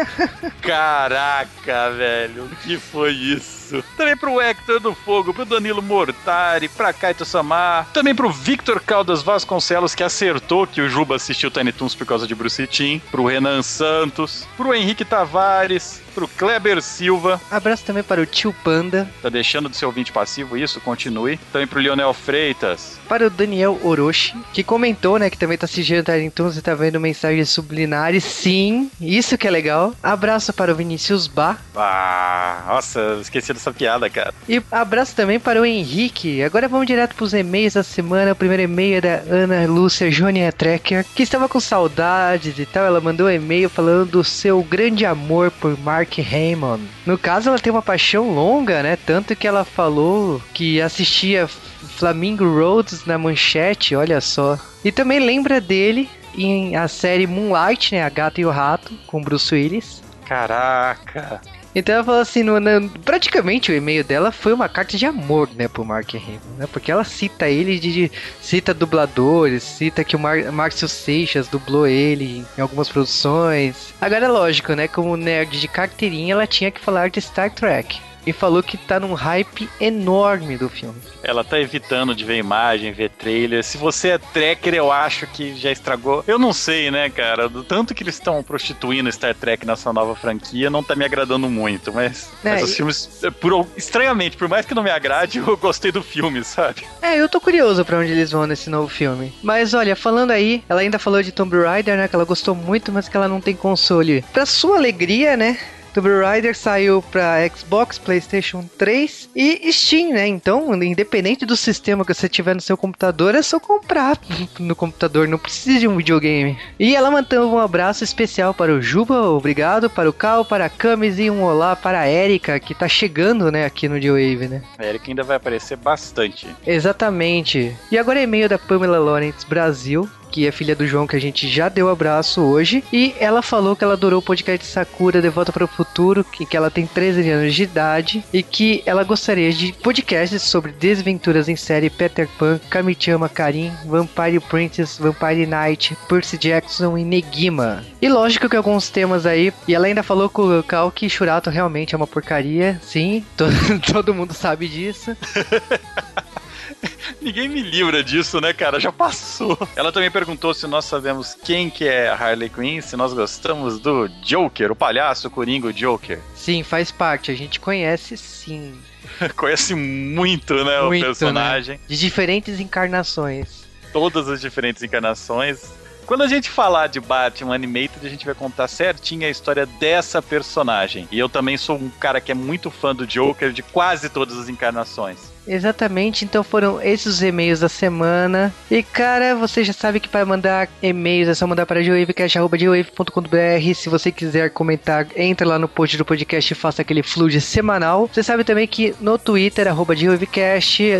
Caraca, 0.62 1.90
velho, 1.90 2.44
o 2.44 2.56
que 2.56 2.78
foi 2.78 3.12
isso? 3.12 3.61
Também 3.96 4.16
pro 4.16 4.40
Hector 4.40 4.80
do 4.80 4.94
Fogo, 4.94 5.32
pro 5.32 5.44
Danilo 5.44 5.82
Mortari, 5.82 6.68
pra 6.68 6.92
Kaito 6.92 7.24
Samar, 7.24 7.88
também 7.92 8.14
pro 8.14 8.30
Victor 8.30 8.80
Caldas 8.80 9.22
Vasconcelos, 9.22 9.94
que 9.94 10.02
acertou 10.02 10.66
que 10.66 10.80
o 10.80 10.88
Juba 10.88 11.16
assistiu 11.16 11.50
Tiny 11.50 11.72
Toons 11.72 11.94
por 11.94 12.06
causa 12.06 12.26
de 12.26 12.34
Bruce 12.34 12.66
Timm, 12.66 13.00
pro 13.10 13.26
Renan 13.26 13.62
Santos, 13.62 14.46
pro 14.56 14.74
Henrique 14.74 15.04
Tavares, 15.04 16.00
pro 16.14 16.28
Kleber 16.28 16.82
Silva. 16.82 17.40
Abraço 17.50 17.84
também 17.84 18.02
para 18.02 18.20
o 18.20 18.26
Tio 18.26 18.54
Panda. 18.64 19.08
Tá 19.22 19.28
deixando 19.28 19.68
de 19.68 19.76
ser 19.76 19.86
ouvinte 19.86 20.12
passivo 20.12 20.56
isso? 20.56 20.80
Continue. 20.80 21.38
Também 21.52 21.66
pro 21.66 21.80
Lionel 21.80 22.12
Freitas. 22.12 22.98
Para 23.08 23.26
o 23.26 23.30
Daniel 23.30 23.78
Orochi, 23.82 24.34
que 24.52 24.62
comentou, 24.62 25.18
né, 25.18 25.30
que 25.30 25.38
também 25.38 25.56
tá 25.56 25.64
assistindo 25.64 26.04
Tiny 26.04 26.30
Toons 26.30 26.56
e 26.56 26.62
tá 26.62 26.74
vendo 26.74 27.00
mensagens 27.00 27.48
subliminares. 27.48 28.24
Sim, 28.24 28.90
isso 29.00 29.38
que 29.38 29.46
é 29.46 29.50
legal. 29.50 29.94
Abraço 30.02 30.52
para 30.52 30.72
o 30.72 30.74
Vinícius 30.74 31.26
Bá. 31.26 31.56
Ah, 31.74 32.64
nossa, 32.66 33.18
esqueci 33.20 33.52
dessa 33.62 33.72
piada, 33.72 34.10
cara. 34.10 34.34
E 34.48 34.60
abraço 34.70 35.14
também 35.14 35.38
para 35.38 35.60
o 35.60 35.64
Henrique. 35.64 36.42
Agora 36.42 36.68
vamos 36.68 36.86
direto 36.86 37.14
pros 37.14 37.32
e-mails 37.32 37.74
da 37.74 37.82
semana. 37.82 38.32
O 38.32 38.36
primeiro 38.36 38.64
e-mail 38.64 38.96
é 38.96 39.00
da 39.00 39.22
Ana 39.30 39.66
Lúcia 39.66 40.10
Jonia 40.10 40.50
Trekker, 40.50 41.04
que 41.14 41.22
estava 41.22 41.48
com 41.48 41.60
saudades 41.60 42.58
e 42.58 42.66
tal. 42.66 42.84
Ela 42.84 43.00
mandou 43.00 43.26
um 43.26 43.30
e-mail 43.30 43.70
falando 43.70 44.10
do 44.10 44.24
seu 44.24 44.62
grande 44.62 45.06
amor 45.06 45.50
por 45.50 45.78
Mark 45.78 46.18
Hamill. 46.18 46.80
No 47.06 47.16
caso, 47.16 47.48
ela 47.48 47.58
tem 47.58 47.72
uma 47.72 47.82
paixão 47.82 48.34
longa, 48.34 48.82
né? 48.82 48.96
Tanto 48.96 49.36
que 49.36 49.46
ela 49.46 49.64
falou 49.64 50.42
que 50.52 50.80
assistia 50.80 51.46
Flamingo 51.46 52.44
Roads 52.44 53.06
na 53.06 53.16
manchete, 53.16 53.94
olha 53.94 54.20
só. 54.20 54.58
E 54.84 54.90
também 54.90 55.20
lembra 55.20 55.60
dele 55.60 56.10
em 56.34 56.74
a 56.74 56.88
série 56.88 57.26
Moonlight, 57.26 57.94
né? 57.94 58.02
A 58.02 58.08
Gata 58.08 58.40
e 58.40 58.44
o 58.44 58.50
Rato, 58.50 58.92
com 59.06 59.22
Bruce 59.22 59.54
Willis. 59.54 60.02
Caraca. 60.26 61.40
Então 61.74 61.94
ela 61.94 62.04
falou 62.04 62.20
assim, 62.20 62.42
no, 62.42 62.60
no, 62.60 62.88
praticamente 63.00 63.72
o 63.72 63.74
e-mail 63.74 64.04
dela 64.04 64.30
foi 64.30 64.52
uma 64.52 64.68
carta 64.68 64.96
de 64.96 65.06
amor, 65.06 65.48
né, 65.54 65.68
pro 65.68 65.84
Mark 65.84 66.14
Hamill, 66.14 66.40
né? 66.58 66.66
Porque 66.70 66.92
ela 66.92 67.04
cita 67.04 67.48
ele 67.48 67.78
de, 67.78 67.92
de 67.92 68.12
cita 68.40 68.74
dubladores, 68.74 69.62
cita 69.62 70.04
que 70.04 70.14
o 70.14 70.18
Mar, 70.18 70.52
Márcio 70.52 70.88
Seixas 70.88 71.48
dublou 71.48 71.86
ele 71.86 72.44
em 72.56 72.60
algumas 72.60 72.88
produções. 72.88 73.94
Agora 74.00 74.26
é 74.26 74.28
lógico, 74.28 74.74
né, 74.74 74.86
como 74.86 75.16
nerd 75.16 75.60
de 75.60 75.68
carteirinha, 75.68 76.34
ela 76.34 76.46
tinha 76.46 76.70
que 76.70 76.80
falar 76.80 77.08
de 77.08 77.20
Star 77.20 77.50
Trek 77.50 78.11
e 78.26 78.32
falou 78.32 78.62
que 78.62 78.76
tá 78.76 78.98
num 79.00 79.14
hype 79.14 79.68
enorme 79.80 80.56
do 80.56 80.68
filme. 80.68 80.94
Ela 81.22 81.44
tá 81.44 81.58
evitando 81.60 82.14
de 82.14 82.24
ver 82.24 82.36
imagem, 82.36 82.92
ver 82.92 83.10
trailer. 83.10 83.62
Se 83.62 83.76
você 83.76 84.08
é 84.10 84.18
tracker, 84.18 84.74
eu 84.74 84.90
acho 84.90 85.26
que 85.26 85.54
já 85.54 85.70
estragou. 85.70 86.24
Eu 86.26 86.38
não 86.38 86.52
sei, 86.52 86.90
né, 86.90 87.08
cara? 87.10 87.48
Do 87.48 87.62
tanto 87.62 87.94
que 87.94 88.02
eles 88.02 88.14
estão 88.14 88.42
prostituindo 88.42 89.10
Star 89.12 89.34
Trek 89.34 89.66
nessa 89.66 89.92
nova 89.92 90.14
franquia, 90.14 90.70
não 90.70 90.82
tá 90.82 90.94
me 90.94 91.04
agradando 91.04 91.48
muito. 91.48 91.92
Mas, 91.92 92.30
é, 92.44 92.50
mas 92.50 92.62
os 92.64 92.72
e... 92.72 92.76
filmes, 92.76 93.20
por, 93.40 93.66
estranhamente, 93.76 94.36
por 94.36 94.48
mais 94.48 94.66
que 94.66 94.74
não 94.74 94.82
me 94.82 94.90
agrade, 94.90 95.38
eu 95.46 95.56
gostei 95.56 95.92
do 95.92 96.02
filme, 96.02 96.42
sabe? 96.44 96.84
É, 97.00 97.20
eu 97.20 97.28
tô 97.28 97.40
curioso 97.40 97.84
para 97.84 97.98
onde 97.98 98.12
eles 98.12 98.30
vão 98.30 98.46
nesse 98.46 98.70
novo 98.70 98.88
filme. 98.88 99.32
Mas 99.42 99.74
olha, 99.74 99.94
falando 99.94 100.30
aí, 100.30 100.62
ela 100.68 100.80
ainda 100.80 100.98
falou 100.98 101.22
de 101.22 101.32
Tomb 101.32 101.56
Raider, 101.62 101.96
né? 101.96 102.08
Que 102.08 102.14
ela 102.14 102.24
gostou 102.24 102.54
muito, 102.54 102.92
mas 102.92 103.08
que 103.08 103.16
ela 103.16 103.28
não 103.28 103.40
tem 103.40 103.54
console. 103.54 104.24
Pra 104.32 104.46
sua 104.46 104.76
alegria, 104.76 105.36
né? 105.36 105.58
Tomb 105.92 106.08
Raider 106.08 106.56
saiu 106.56 107.02
para 107.02 107.46
Xbox, 107.48 107.98
PlayStation 107.98 108.64
3 108.78 109.30
e 109.34 109.72
Steam, 109.72 110.12
né? 110.12 110.26
Então, 110.26 110.74
independente 110.82 111.44
do 111.44 111.56
sistema 111.56 112.04
que 112.04 112.14
você 112.14 112.28
tiver 112.28 112.54
no 112.54 112.60
seu 112.60 112.76
computador, 112.76 113.34
é 113.34 113.42
só 113.42 113.60
comprar 113.60 114.18
no 114.58 114.74
computador, 114.74 115.28
não 115.28 115.38
precisa 115.38 115.80
de 115.80 115.88
um 115.88 115.96
videogame. 115.96 116.58
E 116.78 116.96
ela 116.96 117.10
mantém 117.10 117.38
um 117.38 117.58
abraço 117.58 118.04
especial 118.04 118.54
para 118.54 118.72
o 118.72 118.80
Juba, 118.80 119.20
obrigado, 119.28 119.90
para 119.90 120.08
o 120.08 120.12
Cal, 120.12 120.44
para 120.44 120.66
a 120.66 120.70
Camis 120.70 121.18
e 121.18 121.30
um 121.30 121.42
olá 121.42 121.76
para 121.76 122.00
a 122.00 122.08
Erika, 122.08 122.58
que 122.58 122.74
tá 122.74 122.88
chegando, 122.88 123.50
né, 123.50 123.64
aqui 123.64 123.88
no 123.88 124.00
G-Wave, 124.00 124.48
né? 124.48 124.62
A 124.78 124.86
Erika 124.86 125.10
ainda 125.10 125.22
vai 125.22 125.36
aparecer 125.36 125.76
bastante. 125.76 126.46
Exatamente. 126.66 127.76
E 127.90 127.98
agora 127.98 128.18
é 128.18 128.22
e-mail 128.22 128.48
da 128.48 128.58
Pamela 128.58 128.98
Lawrence 128.98 129.46
Brasil, 129.46 130.08
que 130.32 130.46
é 130.46 130.50
filha 130.50 130.74
do 130.74 130.86
João, 130.86 131.06
que 131.06 131.14
a 131.14 131.20
gente 131.20 131.46
já 131.46 131.68
deu 131.68 131.90
abraço 131.90 132.40
hoje. 132.40 132.82
E 132.90 133.14
ela 133.20 133.42
falou 133.42 133.76
que 133.76 133.84
ela 133.84 133.92
adorou 133.92 134.18
o 134.18 134.22
podcast 134.22 134.66
Sakura 134.66 135.20
De 135.20 135.28
Volta 135.28 135.52
para 135.52 135.64
o 135.64 135.68
Futuro, 135.68 136.24
que, 136.24 136.46
que 136.46 136.56
ela 136.56 136.70
tem 136.70 136.86
13 136.86 137.28
anos 137.28 137.54
de 137.54 137.62
idade 137.62 138.24
e 138.32 138.42
que 138.42 138.82
ela 138.86 139.04
gostaria 139.04 139.52
de 139.52 139.74
podcasts 139.74 140.42
sobre 140.42 140.72
desventuras 140.72 141.48
em 141.48 141.56
série 141.56 141.90
Peter 141.90 142.26
Pan, 142.38 142.58
Kamichama 142.70 143.28
Karin, 143.28 143.70
Vampire 143.84 144.40
Princess, 144.40 144.96
Vampire 144.98 145.46
Knight, 145.46 145.96
Percy 146.08 146.38
Jackson 146.38 146.96
e 146.96 147.04
Negima. 147.04 147.84
E 148.00 148.08
lógico 148.08 148.48
que 148.48 148.56
alguns 148.56 148.88
temas 148.88 149.26
aí, 149.26 149.52
e 149.68 149.74
ela 149.74 149.86
ainda 149.86 150.02
falou 150.02 150.30
com 150.30 150.58
o 150.58 150.62
Cal 150.62 150.90
que 150.90 151.10
Churato 151.10 151.50
realmente 151.50 151.94
é 151.94 151.96
uma 151.96 152.06
porcaria, 152.06 152.80
sim, 152.82 153.22
todo, 153.36 153.52
todo 153.92 154.14
mundo 154.14 154.32
sabe 154.32 154.66
disso. 154.66 155.14
Ninguém 157.20 157.48
me 157.48 157.62
livra 157.62 158.02
disso, 158.02 158.40
né, 158.40 158.52
cara? 158.52 158.78
Já 158.78 158.92
passou. 158.92 159.56
Ela 159.76 159.92
também 159.92 160.10
perguntou 160.10 160.54
se 160.54 160.66
nós 160.66 160.84
sabemos 160.84 161.36
quem 161.44 161.70
que 161.70 161.86
é 161.86 162.08
a 162.08 162.14
Harley 162.14 162.48
Quinn, 162.48 162.80
se 162.80 162.96
nós 162.96 163.12
gostamos 163.12 163.78
do 163.78 164.08
Joker, 164.22 164.72
o 164.72 164.76
palhaço, 164.76 165.28
o 165.28 165.30
Coringa, 165.30 165.72
Joker. 165.72 166.20
Sim, 166.34 166.62
faz 166.62 166.90
parte. 166.90 167.30
A 167.30 167.34
gente 167.34 167.60
conhece 167.60 168.16
sim. 168.16 168.74
conhece 169.36 169.74
muito, 169.74 170.54
né, 170.64 170.82
muito, 170.82 171.02
o 171.02 171.06
personagem. 171.06 171.76
Né? 171.76 171.84
De 171.88 171.98
diferentes 171.98 172.60
encarnações. 172.60 173.64
Todas 173.92 174.28
as 174.28 174.40
diferentes 174.40 174.82
encarnações. 174.82 175.70
Quando 176.06 176.22
a 176.22 176.26
gente 176.26 176.50
falar 176.50 176.88
de 176.88 176.98
Batman 176.98 177.54
Animated, 177.54 178.04
a 178.04 178.08
gente 178.08 178.24
vai 178.24 178.34
contar 178.34 178.66
certinho 178.66 179.26
a 179.26 179.30
história 179.30 179.64
dessa 179.64 180.20
personagem. 180.20 181.06
E 181.12 181.18
eu 181.18 181.28
também 181.28 181.56
sou 181.56 181.76
um 181.76 181.88
cara 181.88 182.20
que 182.20 182.32
é 182.32 182.34
muito 182.34 182.70
fã 182.70 182.94
do 182.94 183.06
Joker 183.06 183.52
de 183.52 183.62
quase 183.62 184.08
todas 184.08 184.36
as 184.36 184.48
encarnações. 184.48 185.31
Exatamente, 185.46 186.24
então 186.24 186.42
foram 186.42 186.80
esses 186.80 187.12
os 187.12 187.22
e-mails 187.22 187.60
da 187.60 187.68
semana. 187.68 188.52
E 188.70 188.82
cara, 188.82 189.34
você 189.34 189.62
já 189.62 189.72
sabe 189.72 190.00
que 190.00 190.08
para 190.08 190.24
mandar 190.24 190.68
e-mails 190.82 191.28
é 191.28 191.34
só 191.34 191.46
mandar 191.46 191.66
para 191.66 191.82
geowavecast.com.br. 191.82 193.74
Se 193.74 193.88
você 193.88 194.10
quiser 194.10 194.50
comentar, 194.50 195.06
entra 195.14 195.46
lá 195.46 195.58
no 195.58 195.68
post 195.68 195.96
do 195.96 196.04
podcast 196.04 196.52
e 196.52 196.56
faça 196.56 196.82
aquele 196.82 197.02
fluid 197.02 197.40
semanal. 197.40 198.08
Você 198.12 198.22
sabe 198.22 198.44
também 198.44 198.66
que 198.66 198.94
no 199.00 199.18
Twitter, 199.18 199.68
arroba 199.68 199.94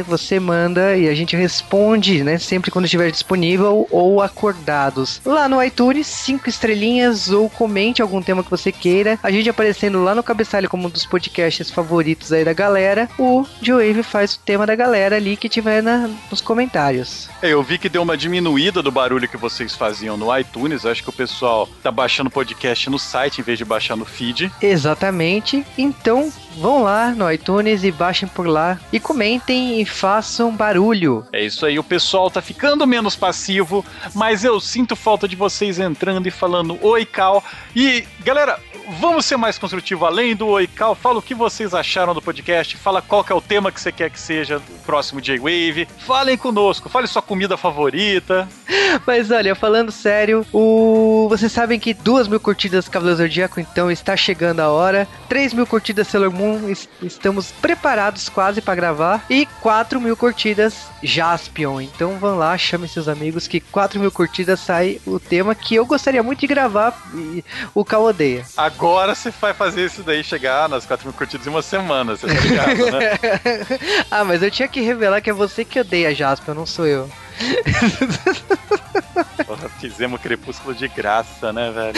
você 0.07 0.39
manda 0.39 0.97
e 0.97 1.09
a 1.09 1.15
gente 1.15 1.35
responde, 1.35 2.23
né? 2.23 2.39
Sempre 2.39 2.71
quando 2.71 2.85
estiver 2.85 3.11
disponível 3.11 3.87
ou 3.91 4.21
acordados. 4.21 5.21
Lá 5.25 5.49
no 5.49 5.63
iTunes, 5.63 6.07
cinco 6.07 6.49
estrelinhas 6.49 7.31
ou 7.31 7.49
comente 7.49 8.03
algum 8.03 8.21
tema 8.21 8.45
que 8.45 8.51
você 8.51 8.71
queira. 8.71 9.19
A 9.23 9.31
gente 9.31 9.49
aparecendo 9.49 10.03
lá 10.05 10.15
no 10.15 10.23
cabeçalho 10.23 10.69
como 10.69 10.87
um 10.87 10.91
dos 10.91 11.07
podcasts 11.07 11.71
favoritos 11.71 12.33
aí 12.33 12.45
da 12.45 12.53
galera. 12.53 13.09
O 13.19 13.47
Geowave 13.61 14.03
faz 14.03 14.32
o 14.37 14.38
tema 14.45 14.66
da 14.66 14.75
galera 14.75 15.16
ali 15.16 15.37
que 15.37 15.49
tiver 15.49 15.83
na, 15.83 16.09
nos 16.31 16.40
comentários. 16.40 17.29
É, 17.40 17.53
eu 17.53 17.62
vi 17.62 17.79
que 17.79 17.88
deu 17.88 18.03
uma 18.03 18.16
diminuída 18.16 18.83
do 18.83 18.90
barulho 18.90 19.29
que 19.29 19.37
vocês 19.37 19.75
faziam 19.75 20.16
no 20.16 20.37
iTunes. 20.37 20.87
Acho 20.87 21.03
que 21.03 21.11
o 21.11 21.12
pessoal 21.12 21.68
tá 21.83 21.90
baixando 21.90 22.29
o 22.29 22.33
podcast 22.33 22.88
no 22.90 22.99
site 22.99 23.40
em 23.40 23.45
vez 23.45 23.59
de 23.59 23.64
baixar 23.64 23.97
no 23.97 24.05
feed. 24.05 24.51
Exatamente. 24.61 25.64
Então, 25.77 26.33
vão 26.57 26.83
lá 26.83 27.11
no 27.11 27.31
iTunes 27.31 27.85
e 27.85 27.90
baixem 27.90 28.29
por 28.29 28.47
lá 28.47 28.79
e 28.92 29.01
comentem 29.01 29.81
e 29.81 29.85
façam 29.85 30.55
barulho. 30.55 31.27
É 31.33 31.42
isso 31.42 31.64
aí, 31.64 31.79
o 31.79 31.85
pessoal 31.85 32.31
tá 32.31 32.42
ficando 32.42 32.87
menos 32.87 33.16
passivo, 33.16 33.85
mas 34.14 34.45
eu 34.45 34.61
sinto 34.61 34.97
falta 34.97 35.27
de 35.27 35.37
vocês 35.37 35.79
entrando 35.79 36.27
e 36.27 36.31
falando 36.31 36.79
oi, 36.83 37.05
Cal. 37.05 37.42
E, 37.75 38.05
galera, 38.21 38.59
vamos 39.01 39.25
ser 39.25 39.37
mais 39.37 39.59
construtivo 39.59 40.05
além 40.05 40.35
do 40.35 40.47
oi, 40.49 40.66
Cal. 40.66 40.95
Fala 40.95 41.18
o 41.18 41.23
que 41.23 41.35
vocês 41.35 41.75
acharam 41.75 42.14
do 42.14 42.23
podcast, 42.23 42.77
fala 42.77 43.01
qual 43.01 43.25
que 43.25 43.33
é 43.33 43.35
o 43.35 43.40
tema 43.40 43.73
que 43.73 43.81
você 43.81 43.92
quer 43.92 44.11
que 44.11 44.18
seja 44.18 44.59
o 44.59 44.79
próximo 44.85 45.21
J-Wave. 45.21 45.88
Falem 46.07 46.37
conosco, 46.37 46.88
fale 46.88 47.07
sua 47.07 47.23
comida 47.23 47.57
favorita. 47.57 48.49
Mas 49.07 49.31
olha, 49.31 49.55
falando 49.55 49.90
sério, 49.90 50.45
o... 50.53 51.27
vocês 51.29 51.51
sabem 51.53 51.79
que 51.79 51.95
duas 51.95 52.29
mil 52.29 52.40
curtidas 52.40 52.88
Cavaleiro 52.88 53.23
Zodíaco, 53.23 53.61
então 53.61 53.90
está 53.90 54.16
chegando 54.16 54.61
a 54.61 54.71
hora. 54.71 55.09
3 55.29 55.55
mil 55.55 55.66
curtidas 55.66 56.09
Sailor 56.09 56.33
Moon, 56.33 56.73
estamos 57.03 57.53
preparados 57.53 58.29
quase 58.29 58.61
para 58.61 58.75
gravar. 58.75 59.25
E 59.31 59.47
4 59.61 60.01
mil 60.01 60.16
curtidas 60.16 60.87
Jaspion. 61.03 61.81
Então 61.81 62.18
vão 62.18 62.37
lá, 62.37 62.57
chame 62.59 62.88
seus 62.88 63.09
amigos 63.09 63.47
que 63.47 63.61
4 63.61 63.99
mil 63.99 64.11
curtidas 64.11 64.61
sai 64.61 65.01
o 65.07 65.18
tema 65.18 65.55
que 65.55 65.75
eu 65.75 65.87
gostaria 65.87 66.23
muito 66.23 66.40
de 66.40 66.47
gravar 66.47 67.11
e 67.14 67.45
o 67.75 67.85
Cal 67.85 68.05
odeia. 68.05 68.45
Agora 68.57 68.72
você 69.15 69.33
vai 69.41 69.55
fazer 69.55 69.87
isso 69.87 70.03
daí 70.03 70.23
chegar 70.23 70.69
nas 70.69 70.87
4 70.87 71.07
mil 71.07 71.17
curtidas 71.17 71.47
em 71.47 71.51
uma 71.51 71.63
semana, 71.63 72.17
você 72.17 72.27
tá 72.27 72.35
ligado, 72.35 72.91
né? 72.91 73.19
ah, 74.11 74.25
mas 74.25 74.43
eu 74.43 74.51
tinha 74.51 74.69
que 74.69 74.81
revelar 74.81 75.21
que 75.21 75.31
é 75.31 75.33
você 75.33 75.65
que 75.65 75.81
odeia 75.81 76.15
Jaspion, 76.15 76.55
não 76.55 76.67
sou 76.67 76.87
eu. 76.87 77.11
Porra, 79.47 79.69
fizemos 79.81 80.21
crepúsculo 80.21 80.75
de 80.75 80.89
graça, 80.89 81.53
né, 81.53 81.71
velho? 81.71 81.95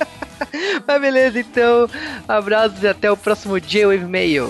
Mas 0.86 1.00
beleza, 1.00 1.38
então, 1.38 1.88
abraços 2.26 2.82
e 2.82 2.88
até 2.88 3.10
o 3.10 3.16
próximo 3.16 3.60
J-Wave 3.60 4.06
Mail. 4.06 4.48